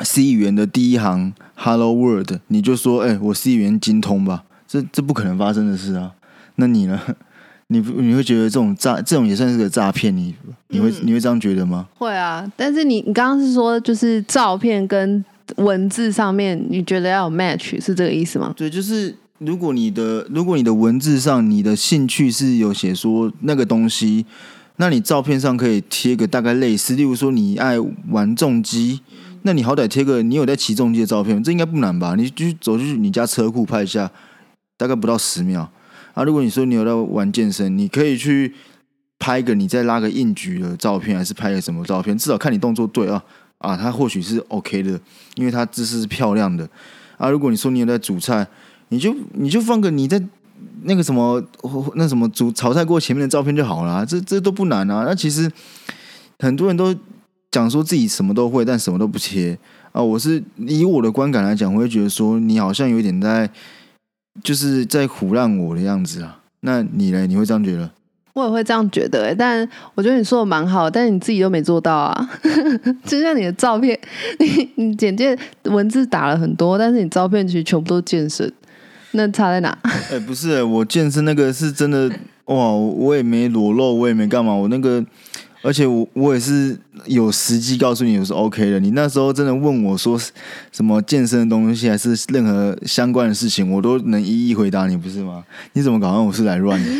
[0.00, 6.10] C 语言的第一行 Hello World，你就说哎，我 C 语言精通吧，这这不可能发生的事啊。
[6.56, 7.00] 那你呢？
[7.68, 10.14] 你你会觉得这种诈，这种也算是个诈骗？
[10.14, 10.34] 你
[10.70, 11.86] 你会你会这样觉得吗？
[11.96, 15.24] 会啊，但是你你刚刚是说就是照片跟
[15.58, 18.52] 文字上面，你觉得要有 match 是这个意思吗？
[18.56, 19.14] 对，就是
[19.46, 24.24] 如果你的如果你的文字上你的兴趣是有写说那个东西，
[24.76, 27.78] 那你照片上可以贴个大概类似，例如说你爱
[28.08, 29.00] 玩重机。
[29.42, 32.14] 那你好歹贴个你有在骑重机的照片，这应该不难吧？
[32.16, 34.10] 你就走去你家车库拍一下，
[34.78, 35.70] 大概不到十秒
[36.14, 36.24] 啊。
[36.24, 38.54] 如果你说你有在玩健身，你可以去
[39.18, 42.16] 拍个你再拉个硬举的照片，还是拍个什么照片？
[42.16, 43.22] 至少看你动作对啊
[43.58, 44.98] 啊，他或许是 OK 的，
[45.34, 46.66] 因为他姿势是漂亮的
[47.18, 47.28] 啊。
[47.28, 48.46] 如果你说你有在煮菜，
[48.94, 50.22] 你就你就放个你在
[50.84, 51.42] 那个什么
[51.96, 55.04] 那什么煮炒菜锅前面的照片就好了，这这都不难啊。
[55.06, 55.50] 那其实
[56.38, 56.94] 很多人都。
[57.50, 59.56] 讲说自己什么都会，但什么都不切
[59.92, 60.02] 啊！
[60.02, 63.48] 我是以我的观感来讲，我会觉得说你好像有点在，
[64.42, 66.40] 就是在胡乱我的样子啊。
[66.62, 67.28] 那你呢？
[67.28, 67.88] 你会这样觉得？
[68.32, 72.28] 我也会这样觉得，但我觉得你说的蛮好，但你自己都没做到啊。
[73.06, 73.96] 就像你的照片，
[74.40, 78.52] 你你简介文字打了很多，但是你照片其实全部都健身，
[79.14, 79.76] 那差在哪？
[80.10, 82.10] 哎，不是，我健身那个是真的
[82.46, 82.70] 哇！
[82.72, 85.04] 我也没裸露，我也没干嘛，我那个。
[85.62, 88.78] 而且我我也是有实际告诉你我是 OK 的。
[88.78, 90.18] 你那时候真的问我说
[90.70, 95.44] 什么健身的东西，还是任何相关的事情，我都能一一回答你，不是吗？
[95.72, 96.20] 你怎么搞？
[96.22, 96.90] 我是来乱的？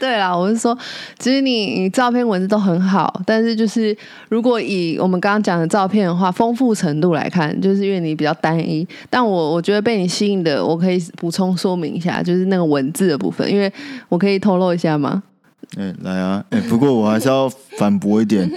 [0.00, 0.76] 对啦，我是说，
[1.18, 3.96] 其实你你照片文字都很好，但是就是
[4.28, 8.86] 如果以我们刚刚讲的照片的话，丰富程度来看，就是因为你比较单一。
[9.08, 13.72] 但我我觉得被你吸引的，我可以补充说明一下，就是那个文字的部分，因为
[14.08, 15.22] 我可以透露一下吗？
[15.78, 16.44] 哎，来啊！
[16.50, 18.48] 哎，不过我还是要反驳一点，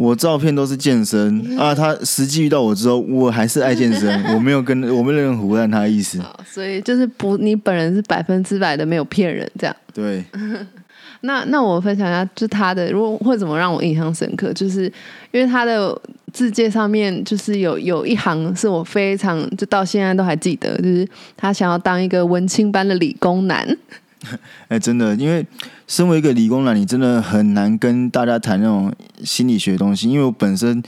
[0.00, 1.74] 我照片都是健身啊。
[1.74, 6.18] 他实际遇到我之后，我还是爱健身， 我没有跟我没有任何胡乱他的意思。
[6.46, 9.76] 所以就是不，你本人是百分之百的没有骗人，这样。
[9.92, 10.24] 对。
[11.22, 14.84] 那那我分享一下，就他的如果会怎么让我印象深刻，就是
[15.32, 15.94] 因为他的
[16.32, 23.76] 字界上面就是有有一行是我非常就到现在都还记得，就是他想要当一个文青班的理工男。
[24.68, 25.46] 哎，真的，因为
[25.86, 28.92] 身为一个理工男，你真的很难跟大家谈那种
[29.24, 30.08] 心理学的东西。
[30.08, 30.82] 因为我本身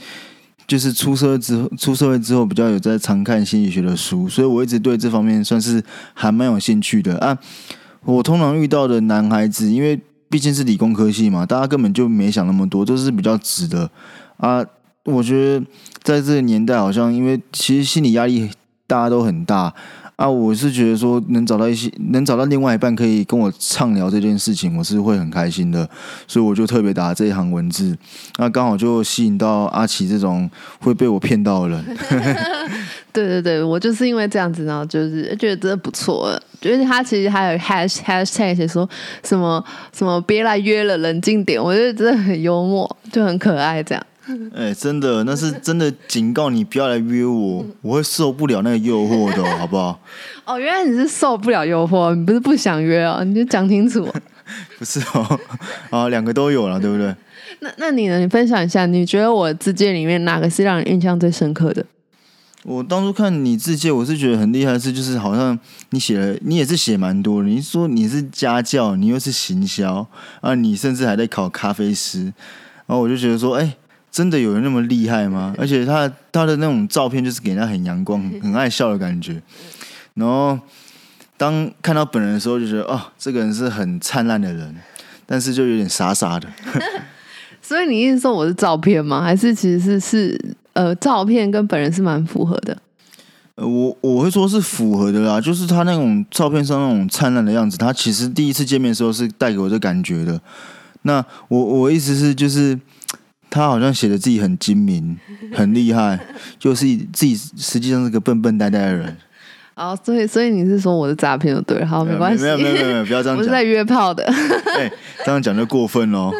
[0.67, 7.37] 就是出社之后，出社会之后比较有在常看心理学的书，所以我一直对这方面算是还蛮有兴趣的啊。
[8.05, 13.89] 我通常遇到的男孩子，因为毕竟是理工科系嘛，大家根本就没想那么多，都是比较直的
[14.37, 14.63] 啊。
[15.05, 15.65] 我觉得
[16.01, 18.49] 在这个年代，好像因为其实心理压力
[18.87, 19.73] 大家都很大。
[20.15, 25.89] 啊，我是觉得说能找到一些能找到另外一半可以跟我畅聊这件事情，我是会很开心的，
[26.27, 27.97] 所以我就特别打这一行文字，
[28.37, 30.49] 那刚好就吸引到阿奇这种
[30.79, 31.83] 会被我骗到的人。
[33.11, 38.89] 对对对，我就是因为这样子，然后就是觉得真的不错，就是他其实还有 hash hashtag 写说
[39.23, 39.63] 什么
[39.95, 44.03] 什么别来约了，冷静点，我觉得真的很幽默，就很可爱这样。
[44.55, 49.99] 哎，真的，那是真的警告你不要来约我，我会受不了那个诱惑的， 好不好？
[50.45, 54.07] 哦，原来你是受不了诱惑，你不是不想约哦，你就讲清楚。
[54.79, 55.39] 不是哦，
[55.89, 57.13] 啊，两个都有了，对不对？
[57.59, 58.19] 那那你呢？
[58.19, 61.85] 你分享一下，你觉得我字界里面哪个是让人印象最深刻的？
[62.63, 65.57] 我当初看你字界，我是觉得很厉害，是就是好像
[65.89, 67.43] 你写了，你也是写蛮多。
[67.43, 70.07] 你说你是家教，你又是行销
[70.39, 72.23] 啊，你甚至还在考咖啡师，
[72.85, 73.75] 然后我就觉得说，哎。
[74.13, 75.55] 真的有人那么厉害吗？
[75.57, 79.41] 而且他他的那种照片就是给人家很阳光、 很爱笑的感觉。
[80.13, 80.57] 然后
[81.35, 84.75] 当看到本人的时候，就觉得哦，这个人是很灿烂的人，
[85.25, 86.47] 但是就有点傻傻的。
[87.59, 89.23] 所以你意思说我是照片吗？
[89.23, 92.77] 还是其实是是呃，照片跟本人是蛮符合的？
[93.55, 100.39] 呃，我我会说是符合的啦，就是他那种照片上那种灿烂的样子，他其实第一次见面的时候是带给我这感觉的。
[101.01, 102.79] 那我我意思是就是。
[103.53, 105.15] 他好像写的自己很精明，
[105.53, 106.19] 很厉害，
[106.57, 109.15] 就是自己实际上是个笨笨呆呆的人。
[109.75, 114.23] 哦，所以所以你是说我的诈骗就对了，好，没关系，没有没有没有，不要这样讲， 我是在约炮的。
[114.75, 114.91] 哎，
[115.23, 116.33] 这样讲就过分喽。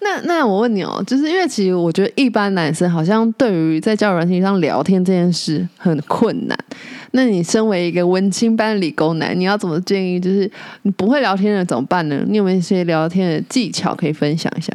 [0.00, 6.58] 那那我问你哦，就是因为其实我觉得一般男生好像对于在交友软件上聊天这件事很困难。
[7.12, 10.18] 那你身为一个文青班理工男，你要怎么建议？
[10.18, 10.50] 就是
[10.82, 12.22] 你不会聊天的怎么办呢？
[12.26, 14.70] 你有没有一些聊天的技巧可以分享一下？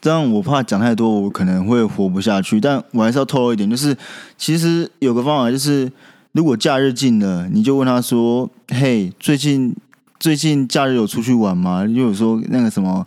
[0.00, 2.60] 这样我怕讲太多，我可能会活不下去。
[2.60, 3.96] 但我还是要透露一点，就是
[4.36, 5.90] 其实有个方法，就是
[6.32, 9.74] 如果假日近了，你就问他说：“嘿，最近
[10.20, 13.06] 最近假日有出去玩吗？”又有说那个什么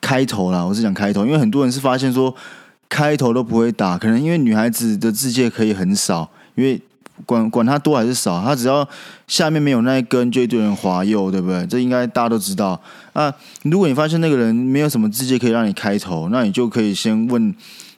[0.00, 2.34] 开头啦，我是讲开头，因为很多人是发现说
[2.88, 6.80] 开头都不会打，可能因为女孩子的字界可以很少，因为。
[7.24, 8.86] 管管他多还是少，他只要
[9.26, 11.66] 下面没有那一根，就一堆人滑右，对不对？
[11.66, 12.80] 这应该大家都知道。
[13.12, 17.54] 啊，如果你发现那个人没有什么字节可以让你开头，那你就可以先问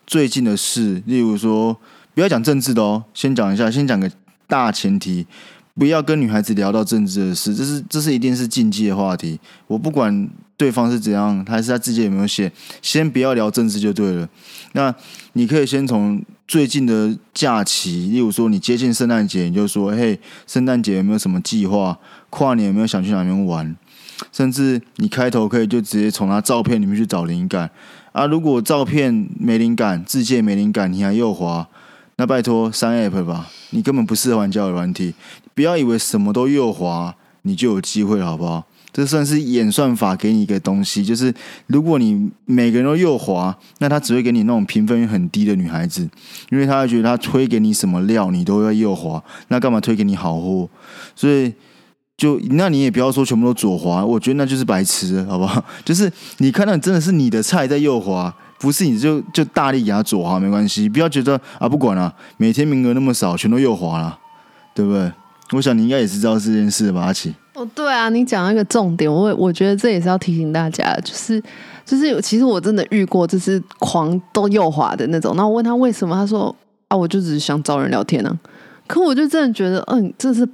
[0.07, 1.77] 最近的事，例如说，
[2.15, 4.11] 不要讲政治的哦，先讲一下，先讲个
[4.47, 5.27] 大前提，
[5.75, 9.39] 不要跟女孩子聊到政治的事，这是这是一定是禁忌的话题。
[9.67, 10.29] 我不管
[10.59, 12.53] 对方是怎样，还是他自己有没有写，
[12.83, 14.29] 先不要聊政治就对了。
[14.73, 14.95] 那
[15.33, 16.23] 你可以先从。
[16.49, 21.99] 最近的假期，例如说你接近圣诞节，你就说：“嘿，圣诞节有没有什么计划？
[22.31, 23.77] 跨年有没有想去哪边玩？”
[24.33, 27.71] 甚至你开头可以就直接从他照片里面去找灵感
[28.13, 28.25] 啊。
[28.25, 31.69] 如果照片没灵感，字界没灵感，你还右滑，
[32.17, 35.13] 那拜托删 app 吧，你根本不适合玩交友软体。
[35.53, 38.67] 不要以为什么都右滑，你就有机会，好不好？
[38.93, 41.33] 这算是演算法给你一个东西，就是
[41.67, 46.09] 如果你每个人都右滑，那他只会给你那种评分很低的女孩子，
[46.51, 50.69] 因为他会觉得他推给你什么料，你都要右滑，那干嘛推给你好货？
[51.15, 51.53] 所以
[52.17, 55.63] 就那你也不要说全部都左滑，我觉得那就是白痴，好不好？
[55.85, 64.19] 就是你看到真的是你的菜在右滑，不是你就就大力给他左滑没关系，不要觉得啊不管了，每天名额那么少，全都右滑了，
[64.75, 65.13] 对不对？
[65.53, 67.35] 我想你应该也是知道这件事吧，阿奇。
[67.55, 71.43] 哦，对啊，你讲一个重点，我我觉得这也是要提醒大家，就是
[71.85, 75.35] 就是其实我真的遇过，就是狂都右滑的那种。
[75.37, 76.55] 那我问他为什么，他说
[76.89, 78.39] 啊，我就只是想找人聊天呢。
[78.87, 80.49] 可我就真的觉得，嗯，这是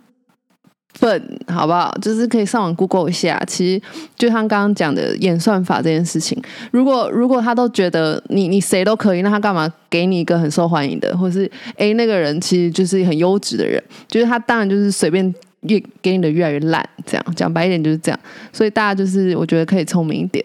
[1.01, 1.97] 笨，好不好？
[2.01, 3.83] 就是可以上网 Google 一下，其实
[4.17, 6.41] 就像刚刚讲的演算法这件事情，
[6.71, 15.35] 如果如果他都觉得你你谁都可以，那他干嘛给你一个很受欢迎的，或是哎那个人其实就是很优质的人，就是他当然就是随便。
[15.67, 18.21] 越给你的越来越烂，这样讲白一点就是这样，
[18.53, 20.45] 所以大家就是我觉得可以聪明一点。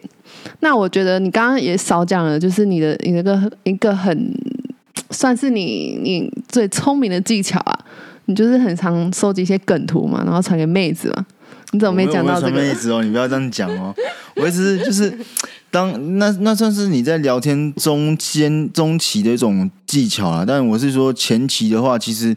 [0.60, 4.32] 那我觉得你刚刚也少讲了，就是你的一个一个很
[5.10, 7.78] 算是你你最聪明的技巧啊，
[8.30, 11.26] 你就是很常收集一些梗图嘛，然后传给妹子嘛。
[11.72, 12.52] 你怎么没讲到这个？
[12.52, 13.94] 妹子哦，你不要这样讲哦。
[14.36, 15.12] 我意思是就是
[15.70, 22.36] 当那那算是你在聊天中间中期的一种技巧啊，但我是说前期的话，其实。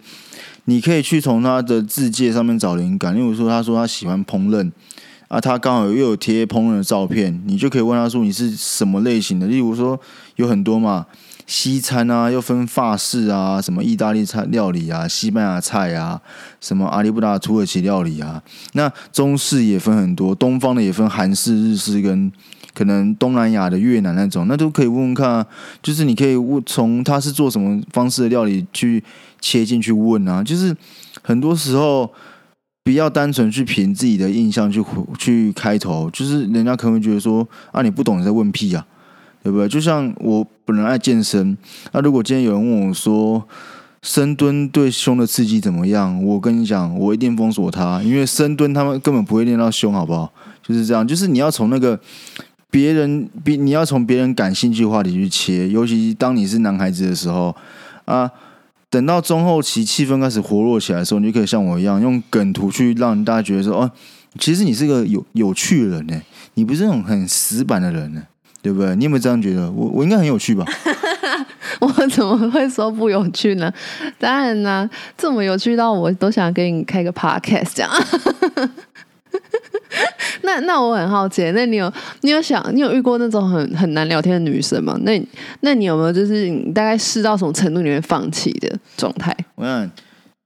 [0.65, 4.71] 你可以去从他的字界上面找灵感，例如说，他说他喜欢烹饪，
[5.27, 9.45] 啊，他刚好又有贴烹饪的照片，你就可以问他说你是什么类型的？
[9.45, 9.99] 例如说
[10.37, 11.05] 有很多嘛，
[11.53, 16.19] 西餐啊，又分法式啊，什么意大利菜料理啊，西班牙菜啊，
[16.59, 18.41] 什么阿里布达土耳其料理啊，
[18.71, 22.31] 那中式也分很多，东方的也分韩式、日式跟
[22.73, 25.45] 可能东南亚的越南那种，那都可以问问看，
[25.83, 29.03] 就是你可以问从他是做什么方式的料理去。
[29.45, 30.73] 切进去问啊，就是
[31.21, 32.09] 很多时候
[32.81, 34.81] 不要单纯去凭自己的印象去
[35.17, 38.87] 去开头，就是人家可能会觉得说啊你不懂你在问屁啊，
[39.43, 39.67] 对不对？
[39.67, 41.57] 就像我本人爱健身，
[41.91, 43.43] 那如果今天有人问我说
[44.01, 50.31] 深蹲对胸的刺激怎么样，我跟你讲，我一定封锁他，因为深蹲他们根本不会练到胸，好不好？
[50.61, 51.99] 就是这样，就是你要从那个
[52.69, 57.55] 别人比你要从别人感兴趣话题去切，尤其当你是男孩子的时候
[58.05, 58.31] 啊。
[58.89, 63.91] 等到中后期气氛开始活络起来的时候，你就可以像我一样用梗图去让大家觉得说：“哦，
[64.37, 66.21] 其实你是个有有趣的人呢，
[66.53, 68.21] 你不是那种很死板的人呢，
[68.63, 69.69] 对不对？”你有没有这样觉得？
[69.71, 70.65] 我我应该很有趣吧？
[71.79, 73.71] 我怎么会说不有趣呢？
[74.17, 77.91] 当然呢，这么有趣到我都想给你开个 podcast 这样。
[80.41, 81.91] 那那我很好奇，那你有
[82.21, 84.97] 你有想你有遇过那种很很难聊天的女生吗？
[85.03, 85.21] 那
[85.61, 89.35] 那你有没有就是你大概试到什么程度你会放弃的状态？
[89.55, 89.89] 我想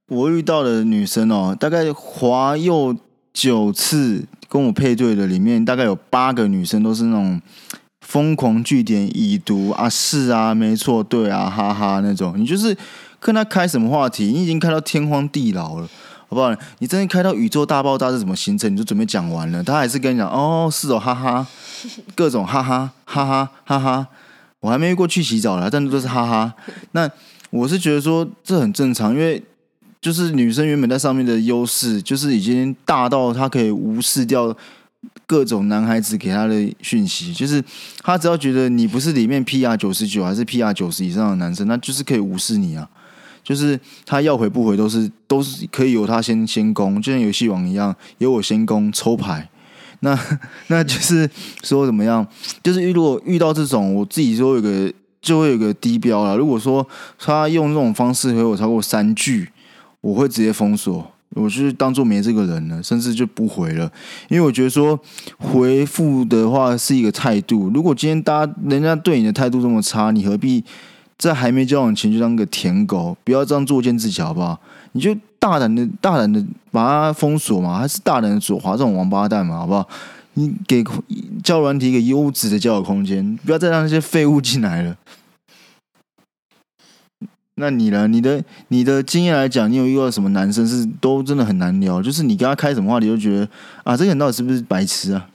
[0.07, 2.95] 我遇到的女生哦，大概滑右
[3.33, 7.41] 九次跟我配对的里面，大概有八个女生都是那种
[8.07, 12.33] 疯狂据点已读啊，是啊，没错，对啊，哈哈那种。
[12.37, 12.75] 你就是
[13.19, 15.89] 跟他开什么话题，你已经开到天荒地老了。
[16.29, 16.55] 好不好？
[16.79, 18.71] 你真的开到宇宙大爆炸是怎么形成？
[18.71, 21.45] 你就准备讲完了，他还是跟你讲哦，是哦，哈哈，
[22.15, 24.07] 各种哈哈哈哈哈哈。
[24.61, 26.53] 我还没过去洗澡了，但都是哈哈。
[26.93, 27.09] 那
[27.49, 29.43] 我是觉得说这很正常，因为
[29.99, 34.55] 就是女生原本在上面的优势，就是已经大到她可以无视掉
[35.27, 37.63] 各种男孩子给他的讯息，就是
[38.01, 42.89] 他只要觉得你不是里面 PR 九十九还是 PR 九十以上的男生，那就是可以无视你啊。
[43.43, 49.49] 就是他要回不回都是都是可以由他先先攻，就像游戏王一样，由我先攻抽牌。
[50.01, 50.17] 那
[50.67, 51.29] 那就是
[51.63, 52.27] 说怎么样？
[52.63, 56.37] 就是如果遇到这种，我自己说有个就会有个低标了。
[56.37, 59.49] 如果说他用这种方式回我超过三句，
[60.01, 63.91] 我会直接封锁，我就是当做没这个人了，甚至就不回了。
[64.29, 64.99] 因为我觉得说
[65.37, 67.69] 回复的话是一个态度。
[67.73, 70.63] 如果今天大家人家对你的态度这么差，你何必？
[71.17, 74.55] 在还没交往前就当个舔狗，不要这样作践自己，好不好？
[74.91, 79.89] 你就大胆的、大胆的把它封锁嘛，还是大胆的左滑这种王八蛋嘛，好不好？
[80.35, 80.83] 你给
[81.43, 84.95] 交软体一个优质的交友空间，不要再让那些废物进来了。
[87.59, 88.07] 那你呢？
[88.07, 91.99] 你的你的经验来讲，你有遇到什么男生是都真的很难聊？
[92.01, 93.49] 就是你跟他开什么话题，就觉得
[93.83, 95.27] 啊，这个人到底是不是白痴啊？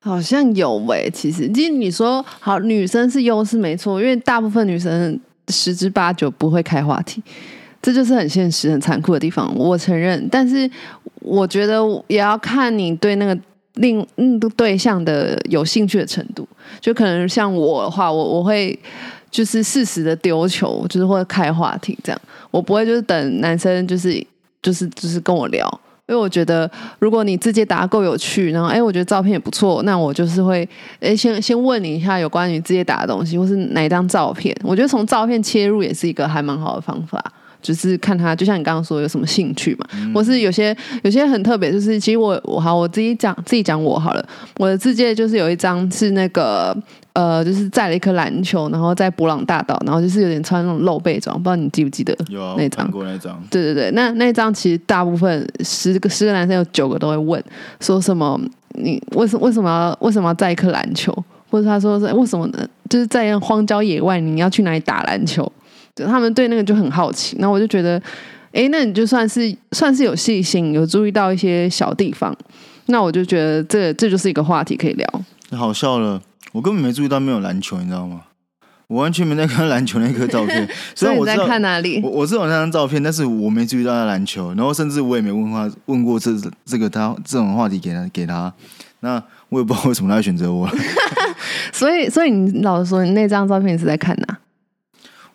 [0.00, 7.22] 好像有喂，其实，其实你说好，女生是优势没错，因为大部分女生十之八九不会开话题，
[7.82, 9.54] 这就是很现实、很残酷的地方。
[9.54, 10.68] 我承认，但是
[11.20, 13.38] 我觉得也要看你对那个
[13.74, 16.48] 另嗯对象的有兴趣的程度。
[16.80, 18.76] 就可能像我的话，我我会
[19.32, 22.20] 就是适时的丢球，就是会开话题这样，
[22.52, 24.24] 我不会就是等男生就是
[24.62, 25.80] 就是就是跟我聊。
[26.08, 30.68] 因为我觉得，如果你自己答够有趣，然后哎，我觉得照片也不错，那我就是会
[31.00, 34.54] 哎，先先问你一下有关于直接答的东西，或是哪一张照片。
[34.62, 37.24] 我觉得从照片切入也是一个还蛮好的方法，
[37.62, 44.28] 就是看他，就像你刚刚说有什么兴趣嘛，或是有些有些很特别，就是其实我我好我自己讲自己讲我好了，
[44.58, 46.76] 我的字界就是有一张是那个。
[47.14, 52.16] 呃，就是载了一颗篮球，然后在博朗大道，然后就是有点穿那种露背装，不知道你记不记得？
[52.28, 53.42] 有那张，过那张。
[53.50, 57.42] 对对对，那那张其实大部分十个十个男生有九个都会问，
[57.80, 58.40] 说什么
[58.70, 61.12] 你为什为什么要为什么要载一颗篮球？
[61.50, 62.66] 或者他说是为什么呢？
[62.88, 65.50] 就是在荒郊野外，你要去哪里打篮球？
[65.94, 67.36] 就他们对那个就很好奇。
[67.38, 68.00] 那我就觉得，
[68.52, 72.34] 哎，那你就算是 算是有细心，有注意到一些小地方，
[72.86, 75.06] 那我就觉得这这就是一个话题可以聊。
[75.50, 76.22] 好笑了。
[76.52, 78.22] 我根本没注意到没有篮球，你知道吗？
[78.88, 80.68] 我完全没在看篮球那颗照片。
[80.94, 82.00] 所以我在看哪里？
[82.02, 84.52] 我我是有那张照片，但是我没注意到他篮球。
[84.54, 86.30] 然后甚至我也没问他问过这
[86.66, 88.52] 这个他这种话题给他给他。
[89.00, 90.68] 那我也不知道为什么他会选择我。
[91.72, 94.38] 所以所以你老实说，你那张照片是在看哪？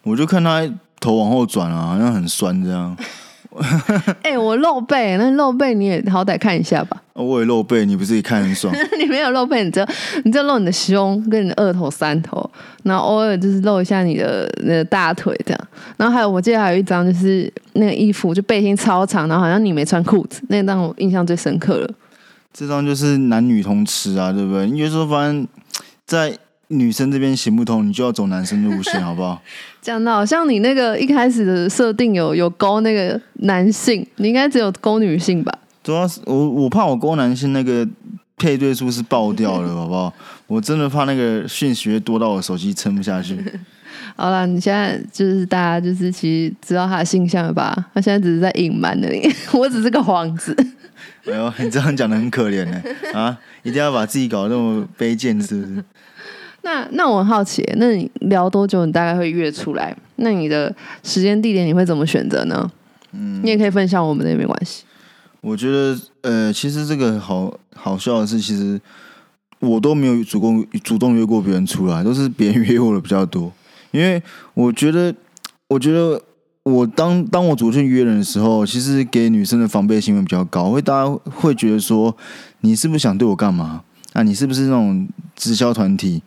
[0.04, 0.62] 我就看他
[1.00, 2.96] 头往后转啊，好像很酸这样。
[4.24, 7.02] 哎，我露背，那露背你也好歹看一下吧。
[7.14, 8.74] 我也露背，你不是也看很爽？
[9.00, 9.86] 你没有露背，你只
[10.24, 12.50] 你只露你的胸跟你的二头、三头，
[12.84, 15.68] 然后偶尔就是露一下你的那个大腿这样。
[15.98, 21.90] 然后还有，我记得还有一张就是那个衣服，就背心超长，然后好像你没穿裤子，那张我印象最深刻了。
[22.54, 24.68] 这张就是男女通吃啊，对不对？
[24.68, 25.48] 你就说反正
[26.06, 26.38] 在。
[26.70, 29.42] 女生这边行不通，你就要走男生路线，好不好？
[29.88, 35.60] 讲的好像你那个一开始的设定有有勾那个男性，你应该只有勾女性吧？
[35.82, 37.88] 主要是我我怕我勾男性那个
[38.36, 40.14] 配对数是爆掉了， 好不好？
[40.48, 43.38] 我真的怕那个讯息多到我手机撑不下去。
[44.18, 47.74] 好了，你现在就是大家就是其实知道他的性向了吧？
[47.94, 49.26] 他现在只是在隐瞒的你，
[49.58, 50.54] 我只是个幌子。
[51.26, 52.82] 哎呦，你这样讲的很可怜呢
[53.14, 53.38] 啊！
[53.64, 55.84] 一定要把自己搞得那么卑贱，是不是？
[56.68, 58.86] 那那我很好奇，那你聊多久？
[58.86, 59.96] 你大概会约出来？
[60.18, 62.70] 那你的时间地点你会怎么选择呢？
[63.14, 64.84] 嗯，你也可以分享我们的也没关系。
[65.40, 68.78] 我觉得，呃，其实这个好好笑的是，其实
[69.62, 73.50] 我都没有主动主动约过别人出来，都是别人 约我的比较多。
[73.92, 74.22] 因为
[74.54, 75.16] 我觉得，
[75.70, 76.22] 我觉得
[76.64, 82.18] 我当当我主动约人的时候，其实给女生的防备心会比较高，会大家会觉得说，
[82.60, 83.84] 你是不是想对我干嘛？
[84.12, 86.22] 啊，你是不是那种直销团体？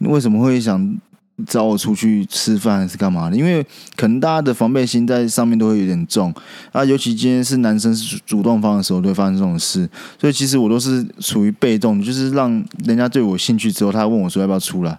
[0.00, 0.98] 为什么会想
[1.46, 3.36] 找我出去吃饭还是干嘛的？
[3.36, 3.64] 因为
[3.96, 6.34] 可能大家的防备心在上面都会有点重
[6.72, 9.88] 啊，尤其今天是男生是主动方的时候，都会发生这种事。
[10.20, 12.50] 所以其实我都是处于被动，就是让
[12.84, 14.98] 人家对我兴趣之后，他问我说要不要出来。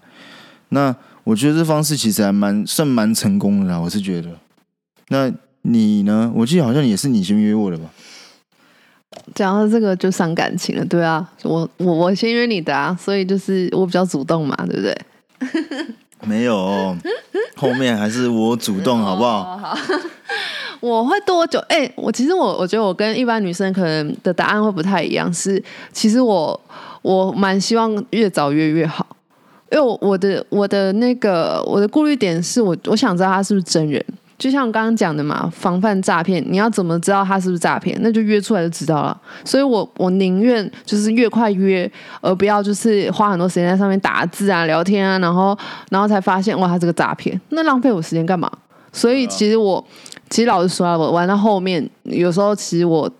[0.69, 4.29] 那我觉得这方式其实还蛮算蛮成功的啦，我是觉得。
[5.09, 5.31] 那
[5.63, 6.31] 你呢？
[6.33, 7.89] 我记得好像也是你先约我的吧？
[9.33, 14.97] 讲到这个就伤感情了，对啊，我我我先约你的啊，所以就是我比较主动嘛，对不对？
[16.25, 16.95] 没有，
[17.55, 19.57] 后面还是我主动，好不好？
[19.57, 19.77] 好，
[20.81, 21.57] 我会多久？
[21.69, 26.59] 哎，我其实我我觉得我跟一般女生可能的答案会不太一样，是其实我
[27.01, 29.07] 我蛮希望越早约越好，
[29.71, 34.03] 因为我的我的那个我的顾虑点是我我想知道他是不是真人。
[34.39, 37.95] 就像我刚刚讲的嘛，防范诈骗，你要怎么知道他是不是诈骗？
[38.01, 39.21] 那就约出来就知道了。
[39.43, 45.55] 所以我我宁愿就是越快约，而不要就是花很多时间在上面打字啊、聊天啊，然后
[45.91, 48.49] 然后才发现哇，他这个诈骗，那浪费我时间干嘛？
[48.93, 49.85] 所以其实我
[50.29, 53.11] 其实老实说啊，我玩到后面，有时候其实我。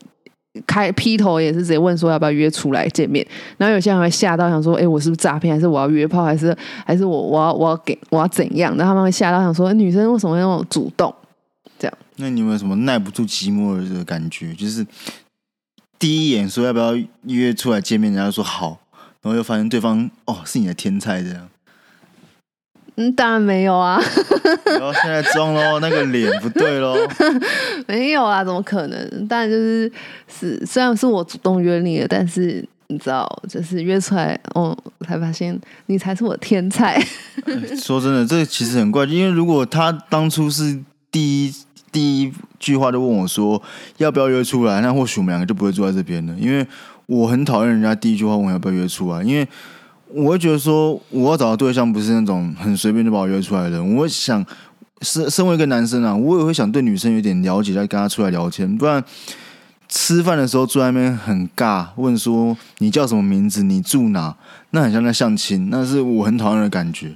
[0.66, 3.26] 开劈头也是直接问说要不要约出来见面，
[3.58, 6.56] 然后有些人会吓到想说，哎，我是不是诈骗，还是我要约炮，还是
[6.86, 8.76] 还是我我要我要给我要怎样？
[8.78, 11.14] 然后他们会吓到想说，女生为什么那么主动？
[11.78, 11.98] 这样？
[12.18, 14.54] 那你有没有什么耐不住寂寞的这个感觉？
[14.54, 14.86] 就是
[15.98, 16.94] 第一眼说要不要
[17.24, 18.80] 约出来见面，人家说好，
[19.22, 21.50] 然后又发现对方哦是你的天才这样。
[23.00, 23.98] 嗯，当然没有啊。
[24.66, 26.98] 然后现在装喽，那个脸不对喽。
[27.88, 29.28] 没有啊，怎么可能？
[29.28, 29.90] 当然就是
[30.28, 34.78] 是，虽然是我主动约你的，但是你知道，就是约出来，哦，
[35.08, 37.02] 才发现你才是我天才。
[37.82, 40.78] 说真的，这其实很怪，因为如果他当初是
[41.10, 41.56] 第一
[41.94, 43.62] 第一句话就问我说
[43.96, 46.36] 要不要约出来，那或许我们两个就不会坐在这边了。
[46.38, 46.68] 因为
[47.06, 49.48] 我很讨厌人家第一句话问我要不要约出来，因为。
[50.14, 53.96] 我会觉得说，我要找的对象不是那种很随便就把我约出来的人。
[53.96, 54.44] 我想，
[55.02, 58.78] 身身为一个男生啊，我也会想对女生有点了解，再跟她出来聊天。
[58.78, 59.04] 不然
[59.88, 64.36] 吃饭的时候坐在那边很尬，问说你叫什么名字，你住哪，
[64.72, 67.16] 那很像在相亲，那是我很讨厌的感觉。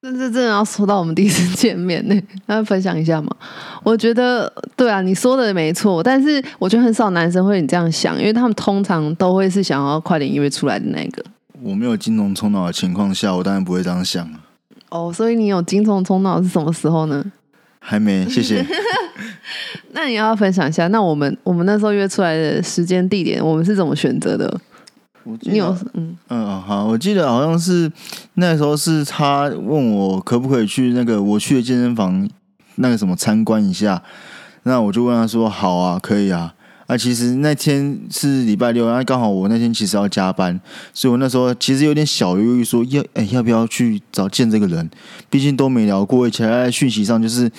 [0.00, 3.34] 那这真的要说到我们第一次见面呢，那分享一下嘛？
[3.82, 11.24] 我觉得对啊，你说的没错，但是我觉得很少男生会你这样想，因为他们通常都会是想要快点约出来的那个。
[11.62, 14.28] 我没有精虫充脑的情况下，我当然不会这样想
[14.90, 17.24] 哦，所以你有精虫充脑是什么时候呢？
[17.78, 18.64] 还没，谢谢。
[19.92, 24.60] 那你要分享一下，那我们我们那时候约出来的时间地点，我们是怎么选择的？
[25.42, 27.90] 你有嗯嗯好，我记得好像是
[28.34, 32.28] 那时候是他问我可不可以去那个我去的健身房
[32.76, 34.02] 那个什么参观一下，
[34.64, 36.54] 那我就问他说好啊，可以啊。
[36.86, 40.60] 啊，其实那天是礼拜六，然后刚好我那天其实要加班，
[40.92, 44.90] 所以我那时候其实有点小犹豫，说要哎要不要去找见这个人？
[45.30, 47.50] 毕竟都没聊过，而且在讯息上就是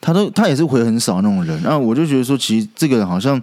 [0.00, 1.60] 他都他也是回很少那种人。
[1.62, 3.40] 然后我就觉得说，其实这个人好像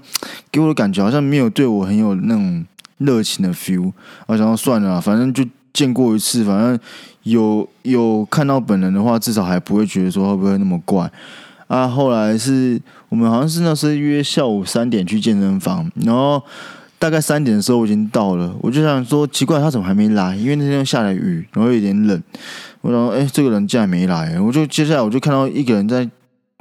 [0.52, 2.66] 给我的感觉好像没有对我很有那种
[2.98, 3.92] 热情的 feel。
[4.26, 6.80] 我想说算了，反正就见过一次，反正
[7.24, 11.10] 有有看到本人的话，至少还不会觉得说会不会那么怪。
[11.68, 16.41] 啊，后来是我们好像是那时候约下午三点去健身房，然后
[16.97, 20.36] 大概三点的时候我已经到了，我就想说奇怪他怎么还没来？
[20.36, 22.22] 因为那天下了雨，然后有点冷。
[22.82, 26.07] 我说哎，这个人竟然没来，我就接下来我就看到一个人在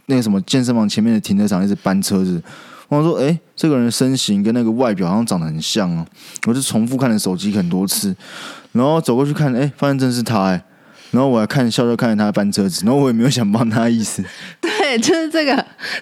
[0.06, 2.42] 那个什么健身房前面的停车场一直搬车子。
[2.88, 6.06] 我说哎，这个人身形跟那个外表好像长得很像哦，
[6.46, 8.16] 我就重复看了手机很多次，
[8.72, 10.64] 然后走过去看，哎，发现真是他哎。
[11.10, 14.22] 然后我还看笑笑看着他搬车子，然后我也没有想帮他意思。
[14.88, 15.54] 对就是这个，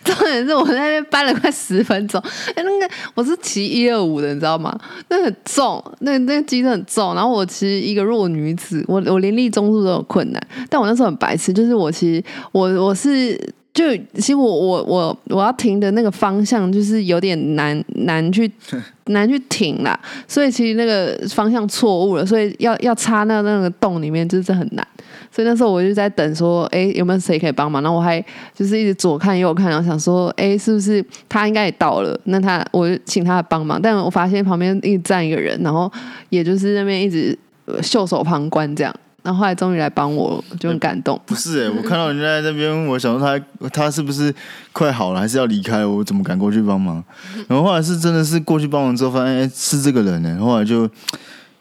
[0.04, 2.22] 重点是我在那边搬了快十分钟。
[2.54, 4.78] 哎，那个我是骑一二五的，你知道吗？
[5.08, 7.14] 那很重，那那个机子很重。
[7.14, 10.40] 然后我骑一个弱女子，我我连立中柱都有困难。
[10.70, 13.38] 但我那时候很白痴，就是我骑我我是。
[13.76, 18.50] 就其实我我我我要停的那个方向就是有点难难去
[19.08, 24.86] 难去停啦，所以其实那个方向错误了，所以要要插那那个洞里面就是很难，
[25.30, 27.82] 所以那时候我就在等说，哎，有没有谁可以帮忙？
[27.82, 28.18] 然后我还
[28.54, 32.18] 就是一直左看右看，然后想说，哎，是不是他应该也到了？
[32.24, 35.92] 那他我就请他帮忙，但我发现旁边一直站一个人，然后
[36.30, 37.38] 也就是那边一直
[37.82, 38.94] 袖手旁观这样。
[39.26, 41.20] 然后后来终于来帮我，就很感动。
[41.26, 44.32] 不是哎，我看到人家在那边，我想说他他是不是
[44.72, 45.84] 快好了，还是要离开？
[45.84, 47.02] 我怎么敢过去帮忙？
[47.48, 50.38] 然后后来是真的是过去帮忙之后，发现哎是这个人呢。
[50.38, 50.88] 后来就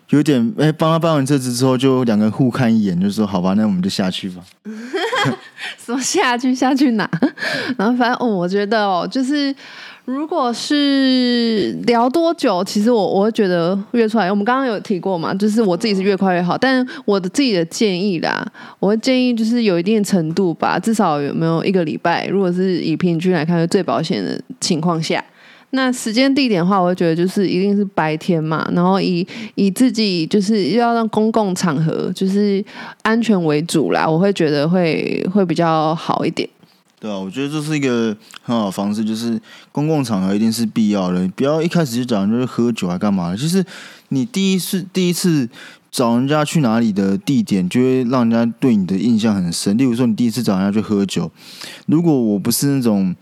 [0.09, 4.43] 有点哎帮他搬完车子之后，就两个人互看一眼，就说好吧，那我们就下去吧。
[5.84, 7.09] 说下去下去哪？
[7.78, 9.55] 然后反正哦，我觉得哦，就是。
[10.06, 16.56] 如果是聊多久，其实我我会觉得约出来，我们刚刚有提过嘛，就是我自己是越快越好。
[16.56, 18.45] 但我的自己的建议啦，
[18.80, 22.28] 我会建议就是有一定程度吧，至少有没有一个礼拜。
[22.28, 25.24] 如果是以平均来看，最保险的情况下，
[25.72, 29.26] 那时间地点的话，我会觉得就是一定是白天嘛，然后以
[29.56, 32.64] 以自己就是要让公共场合就是
[33.01, 36.47] 安全为主啦，我会觉得会会比较好一点。
[37.06, 39.39] 对啊，我觉得这是一个很好的方式，就是
[39.72, 43.36] 公共场合一定是必要的，不要一开始就讲就是喝酒还干嘛。
[43.36, 43.64] 其实
[44.10, 45.47] 你第一次第一次
[45.91, 49.78] 找人家去哪里的地点，就会让人家对你的印象很深。
[49.78, 51.32] 例如说，你第一次找人家去喝酒，
[51.86, 53.16] 如果我不是那种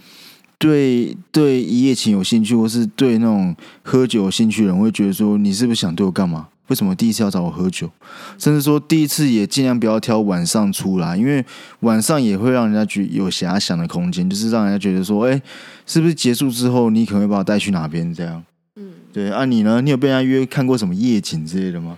[0.58, 6.48] 对对一夜情有兴趣，或是对那种喝酒有兴趣的人，我会觉得说你是不是想对我干嘛？
[6.68, 7.90] 为什么第一次要找我喝酒？
[8.38, 11.44] 甚至说第一次也尽量不要挑晚上出来，因为
[11.82, 15.42] 晚上也会让人家觉有遐想的空间，就是让人家觉得说，哎，
[15.86, 18.44] 是不是结束之后你可能会把我带去哪边这样？
[18.76, 19.30] 嗯，对。
[19.30, 19.82] 啊，你呢？
[19.82, 21.98] 你有被人家约看过什么夜景之类的吗？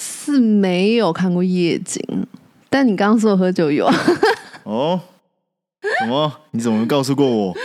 [0.00, 2.00] 是没有看过夜景，
[2.70, 3.90] 但你刚刚说喝酒有。
[4.62, 5.00] 哦，
[6.00, 6.32] 什么？
[6.52, 7.56] 你怎么告诉过我？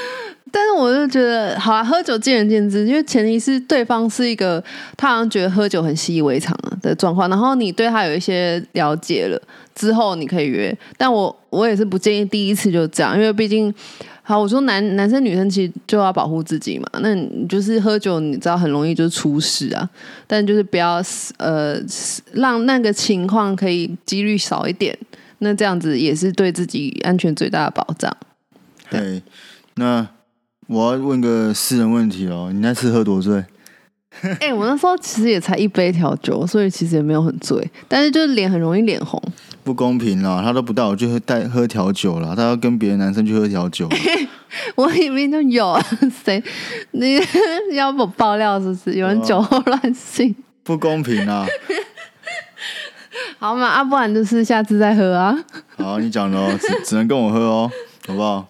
[0.75, 4.63] 我就觉得，好啊，喝酒见仁见智，因为前提是对方是一个
[4.97, 9.41] 他好像觉得喝酒很习以为常的状况，然后你对他有一些了解了
[9.75, 10.75] 之后，你可以约。
[10.97, 13.73] 但我我也是不建议第一次就这样，因为毕竟，
[14.21, 16.87] 好，我说男男生女生其实就要保护自己嘛。
[17.01, 19.89] 那你就是喝酒，你知道很容易就出事啊。
[20.27, 21.01] 但就是不要
[21.37, 21.77] 呃
[22.33, 24.97] 让那个情况可以几率少一点，
[25.39, 28.15] 那这样子也是对自己安全最大的保障。
[28.89, 29.21] 对，
[29.75, 30.07] 那。
[30.67, 33.43] 我要问个私人问题哦，你那次喝多醉？
[34.39, 39.21] 哎，我那时候其实也才一杯调酒，所以其实也没有很醉，但是就是脸很容易脸红。
[39.63, 43.89] 不公平啦，他都不带我去喝带喝调酒了，他要跟别的男生去喝调酒。
[44.75, 45.83] 我里面就有啊，
[46.23, 46.41] 谁？
[46.91, 47.19] 你
[47.75, 48.93] 要不爆料是不是？
[48.97, 50.35] 有人酒后乱性？
[50.63, 51.45] 不公平啊！
[53.39, 55.35] 好嘛，啊，不然就是下次再喝啊。
[55.77, 57.71] 好，你讲的哦，只只能跟我喝哦，
[58.07, 58.47] 好不好？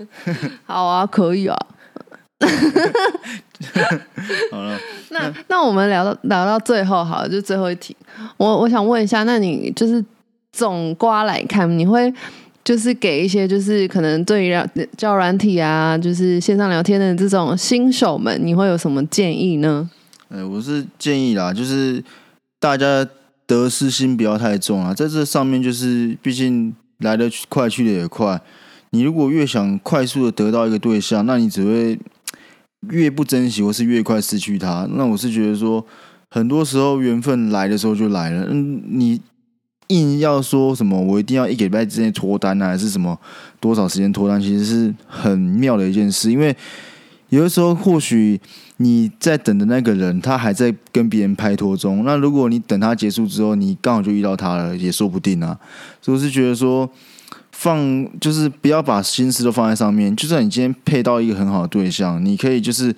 [0.64, 1.56] 好啊，可以啊。
[4.50, 4.78] 好了，
[5.10, 7.96] 那那我们聊到聊到最后，好了，就最后一题。
[8.36, 10.04] 我我想问一下，那你就是
[10.52, 12.12] 总瓜来看，你会
[12.62, 14.54] 就是给一些就是可能对于
[14.98, 19.88] 教软体啊，就是线上聊天的这种新手们，你会有什么建议呢？
[20.28, 22.04] 哎，我是建议啦，就是
[22.60, 23.06] 大家
[23.46, 28.38] 得失心不要太重啊，在这上面就是毕竟来的快，去的也快。
[28.90, 31.98] 你如果越想快速的得到一个对象，那你只会
[32.90, 34.88] 越不珍惜，或是越快失去他。
[34.92, 35.84] 那我是觉得说，
[36.30, 38.46] 很多时候缘分来的时候就来了。
[38.48, 39.20] 嗯，你
[39.88, 43.18] 硬要说什么，我一定要一个礼拜之内脱单啊，还是什么
[43.58, 46.30] 多少时间脱单，其实是很妙的一件事。
[46.30, 46.56] 因为
[47.30, 48.40] 有的时候，或许
[48.76, 52.04] 你在等的那个人，他还在跟别人拍拖中。
[52.04, 55.58] 那如果你等他结束之后，你刚好就遇到他了，也说不定啊。
[56.00, 56.88] 所以我是觉得说。
[57.58, 62.94] 放就是不要把心思都放在上面，就算你今天配到一个很好的对象，你可以就是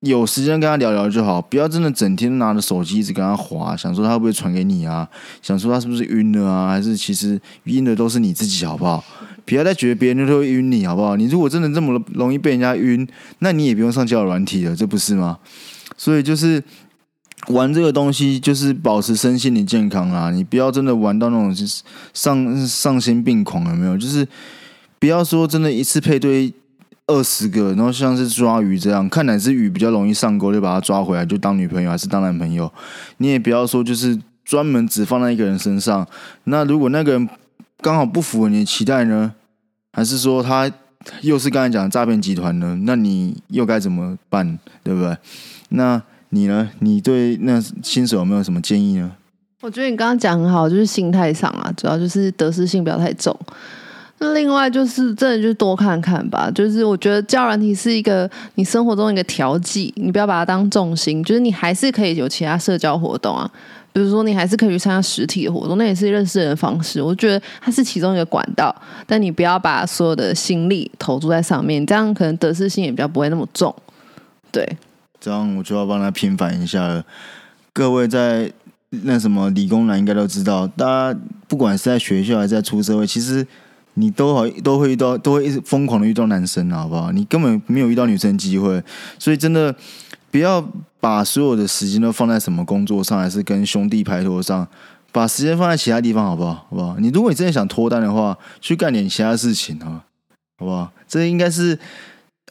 [0.00, 5.06] 有时间跟他聊聊就好，不要真的整天拿着手机一直跟他划，想说他会不会传给你啊？
[5.42, 6.70] 想说他是不是晕了啊？
[6.70, 9.04] 还是其实晕的都是你自己，好不好？
[9.44, 11.14] 不要再觉得别人都会晕你，好不好？
[11.16, 13.06] 你如果真的这么容易被人家晕，
[13.40, 15.38] 那你也不用上交友软体了，这不是吗？
[15.96, 16.64] 所以就是。
[17.48, 20.30] 玩这个东西就是保持身心的健康啊！
[20.30, 21.82] 你不要真的玩到那种就是
[22.12, 23.96] 丧丧心病狂，有没有？
[23.96, 24.26] 就是
[24.98, 26.52] 不要说真的一次配对
[27.06, 32.70] 二十个，然后像是抓鱼这样，看哪只鱼比较容易上钩，就把它抓回来，就当女朋友还是当男朋友。
[33.16, 36.06] 你也不要说就是专门只放在一个人身上。
[36.44, 37.28] 那如果那个人
[37.80, 39.32] 刚好不符合你的期待呢？
[39.92, 40.70] 还是说他
[41.22, 42.78] 又是刚才讲的诈骗集团呢？
[42.82, 44.58] 那你又该怎么办？
[44.84, 45.16] 对不对？
[45.70, 46.02] 那。
[46.30, 46.70] 你呢？
[46.80, 49.12] 你对那新手有没有什么建议呢？
[49.60, 53.36] 我觉得你刚刚讲很好，就是心态上啊，主要就是得失心不要太重。
[54.18, 56.50] 那另外就是真的就是多看看吧。
[56.54, 61.24] 就是我觉得教软体是一个你生活中一个调剂，你不要把它当重心。
[61.24, 63.50] 就是你还是可以有其他社交活动啊，
[63.92, 67.00] 比如说你还是可以去参加实体的活动，那也是认识人的方式。
[67.00, 68.74] 我觉得它是其中一个管道，
[69.06, 73.74] 但你不要把所有的心力投注在上面，这样可能得失心也比较不会那么重。
[74.52, 74.68] 对。
[75.20, 77.04] 这样我就要帮他平反一下了。
[77.72, 78.52] 各位在
[78.90, 83.46] 那什么理工男应该都知道，大家不管是在学校还是在出社会，其实
[83.94, 87.12] 你都好都会遇到，都会一直疯狂的遇到男生，好不好？
[87.12, 88.82] 你根本没有遇到女生机会，
[89.18, 89.74] 所以真的
[90.30, 90.66] 不要
[90.98, 94.66] 把所有的时间都放在什么工作上，还是跟兄弟拍拖上，
[95.12, 96.54] 把时间放在其他地方，好不好？
[96.54, 96.96] 好不好？
[96.98, 100.04] 你如果你真的想脱单的话，去干点其他事情啊，
[100.58, 100.90] 好不好？
[101.06, 101.78] 这应该是。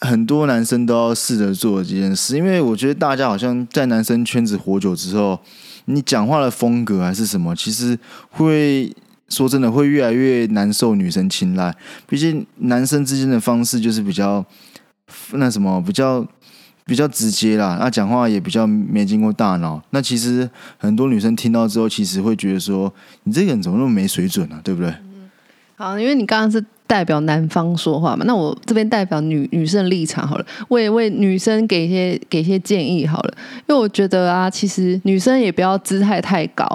[0.02, 5.40] 很多男生都要试着做这件事，因为我觉得大家好像在男生圈子活久之后，
[5.86, 7.98] 你讲话的风格还是什么，其实
[8.30, 8.94] 会
[9.30, 11.76] 说真的会越来越难受女生青睐。
[12.08, 14.46] 毕竟男生之间的方式就是比较
[15.32, 16.24] 那什么，比较
[16.86, 19.82] 比较直接啦，那讲话也比较没经过大脑。
[19.90, 22.94] 那其实很多女生听到之后，其实会觉得说
[23.24, 24.62] 你这个人怎么那么没水准呢？
[24.64, 24.94] 对不对？
[25.76, 26.64] 好，因为你刚刚是。
[26.88, 28.24] 代表男方说话嘛？
[28.26, 33.34] 那我这边代表女女生立场好了，为为女生给一些给一些建议好了。
[33.68, 36.66] 因为我觉得啊，其实女生也不要姿态太高，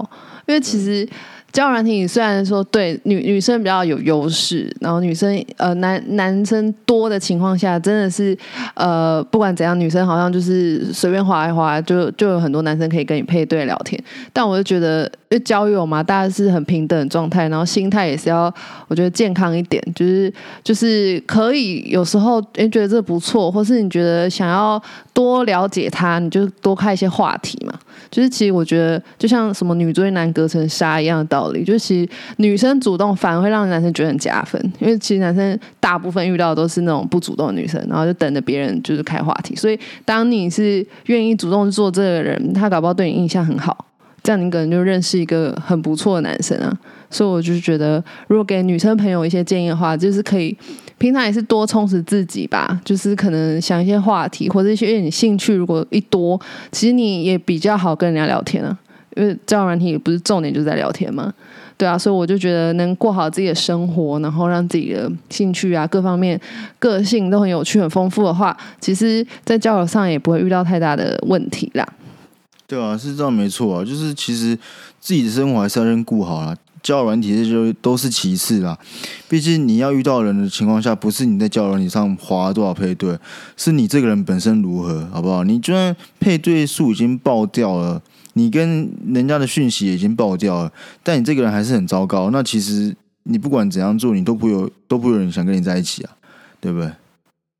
[0.47, 1.09] 因为其实
[1.53, 8.37] 交友软体虽然说对女女生比较有优势，然后女生呃男男生多的情况下，真的是
[8.75, 14.03] 呃不管怎样，女生好像就是随便划一划，就就有很多男生可以跟你配对聊天。
[14.33, 18.53] 但我就觉得，因为交友嘛，大家是很平等的状态，然后心态也是要
[18.89, 20.33] 我觉得健康一点，就是
[20.65, 24.83] 就是可以有时候诶觉得这不错，或是你觉得想要
[25.13, 27.73] 多了解他，你就多开一些话题嘛。
[28.11, 39.57] 就是其实我觉得，就像什么女追男隔层纱一样的道理，就是其实女生主动反而会让男生觉得很加分，因为其实男生大部分遇到的都是那种不主动的女生，然后就等着别人就是开话题。
[39.57, 43.87] 所以当你是愿意主动做这个人，他搞不好对你印象很好，
[44.23, 46.77] 这样你可能就认识一个很不错的男生啊。
[47.11, 50.57] 所以我就觉得，如果给女生朋友一些建议的话，就是可以
[51.03, 56.41] 平常也是多充实自己吧，就是可能想一些话题或者一些你兴趣，如果一多，
[56.71, 58.79] 其实你也比较好跟人家聊天啊。
[59.17, 61.35] 因为交友软体也不是重点，就在聊天嘛，
[61.77, 66.41] 对啊，所以我就觉得能过好自己的生活，然后让自己的兴趣啊各方面
[66.79, 71.85] 个性都很有趣、很丰富的话，其实，在交友上也不会遇到太大的问题啦。
[72.69, 74.57] 对啊，是这样没错啊，就是其实
[75.01, 76.57] 自己的生活还是要先顾好了。
[76.83, 78.77] 交友软体这就都是其次啦，
[79.29, 83.17] 毕竟你要遇到人的情况下，不是你在交友软体上划多少配对，
[83.57, 85.45] 是你这个人本身如何，好不好？
[85.45, 88.03] 你就算配对数已经爆掉了，
[88.33, 90.73] 你跟人家的讯息已经爆掉了，
[91.03, 96.11] 但你这个人还是很糟糕，那其实你不管怎样做，你都不有都不有人想跟你在一起啊，
[96.61, 96.91] 对不对？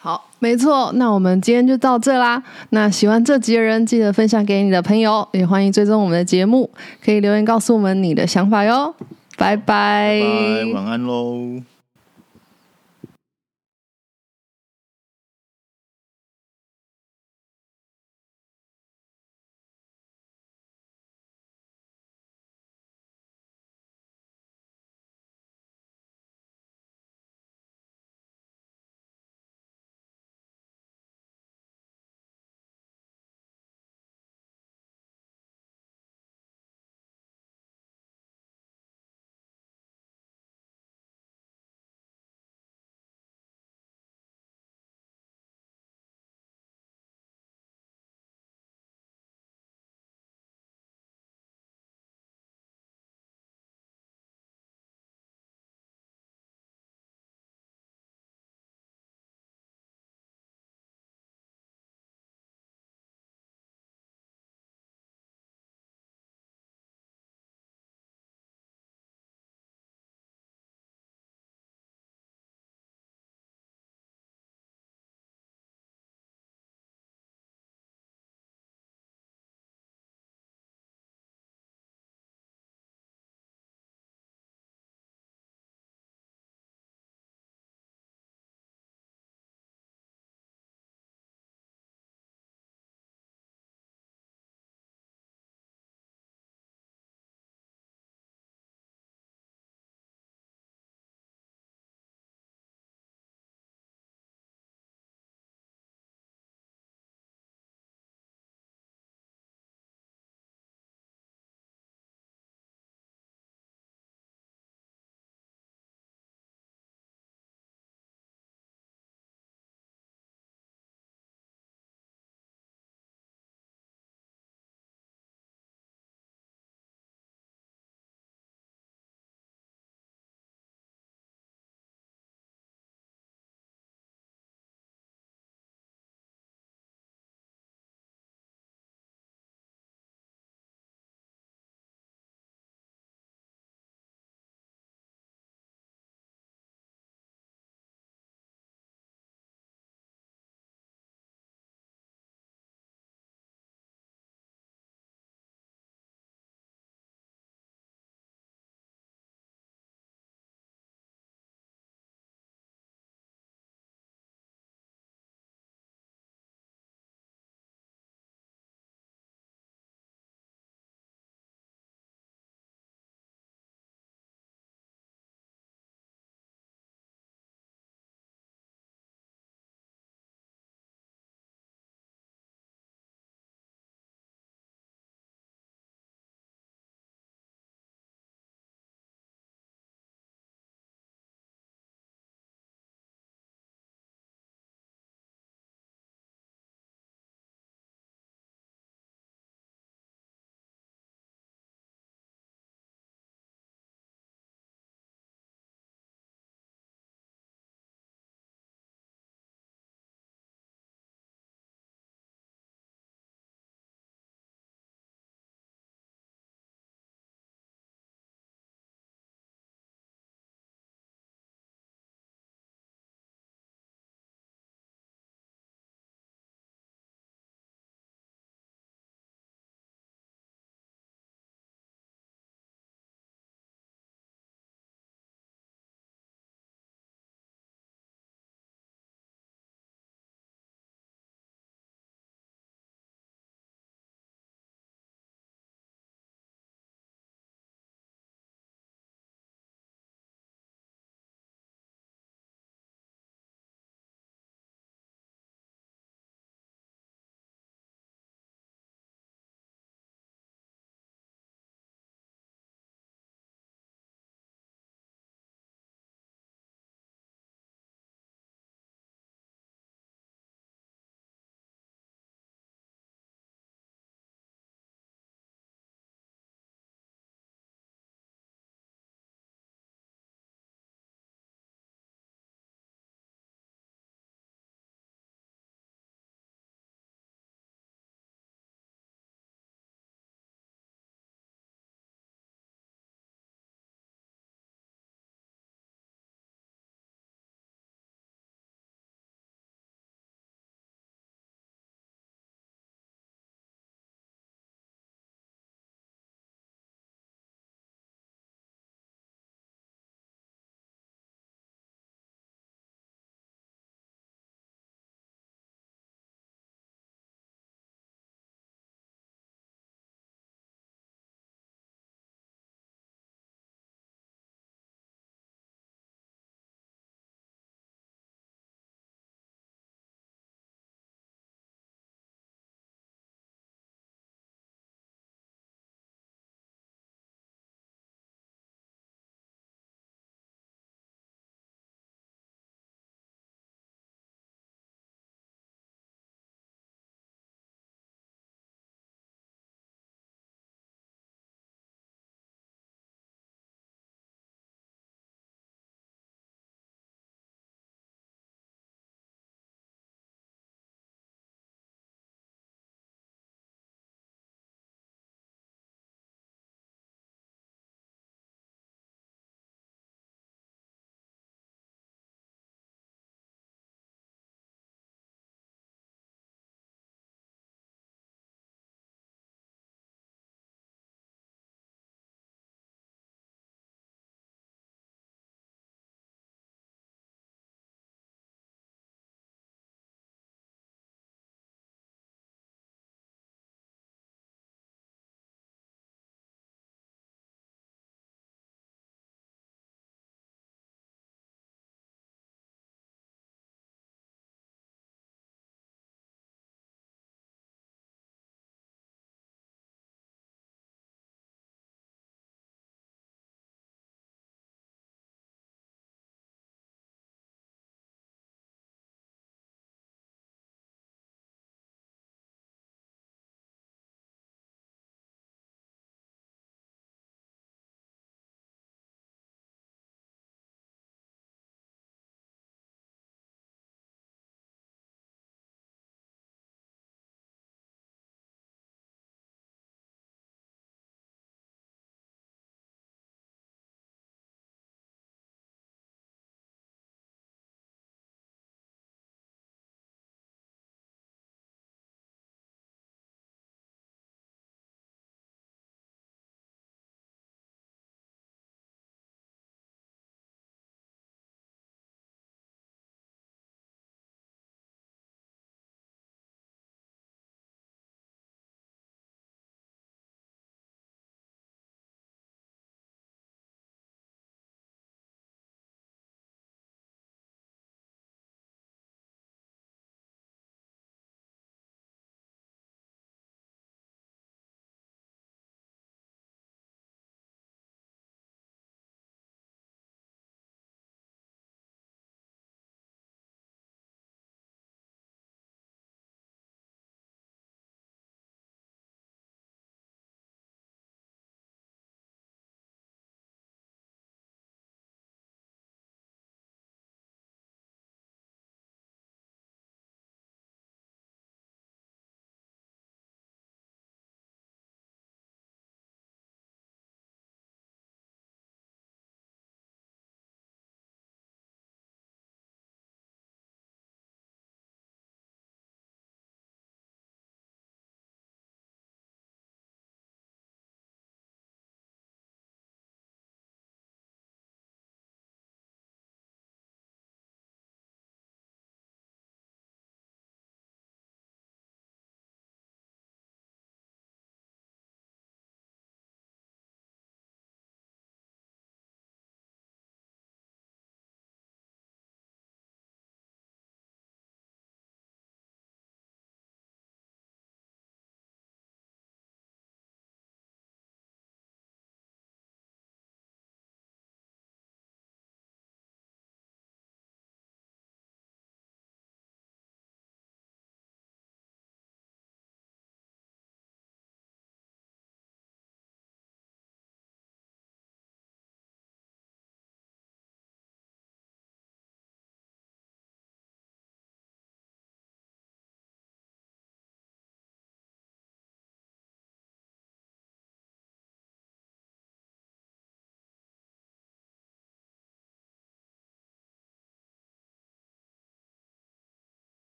[0.00, 2.40] 好，没错，那我们今天就到这啦。
[2.70, 6.70] 那喜欢这集的人，记得分享给你的朋友，也欢迎追踪我们的节目，
[7.04, 8.94] 可以留言告诉我们你的想法哟。
[9.36, 11.60] 拜拜，拜，晚安喽。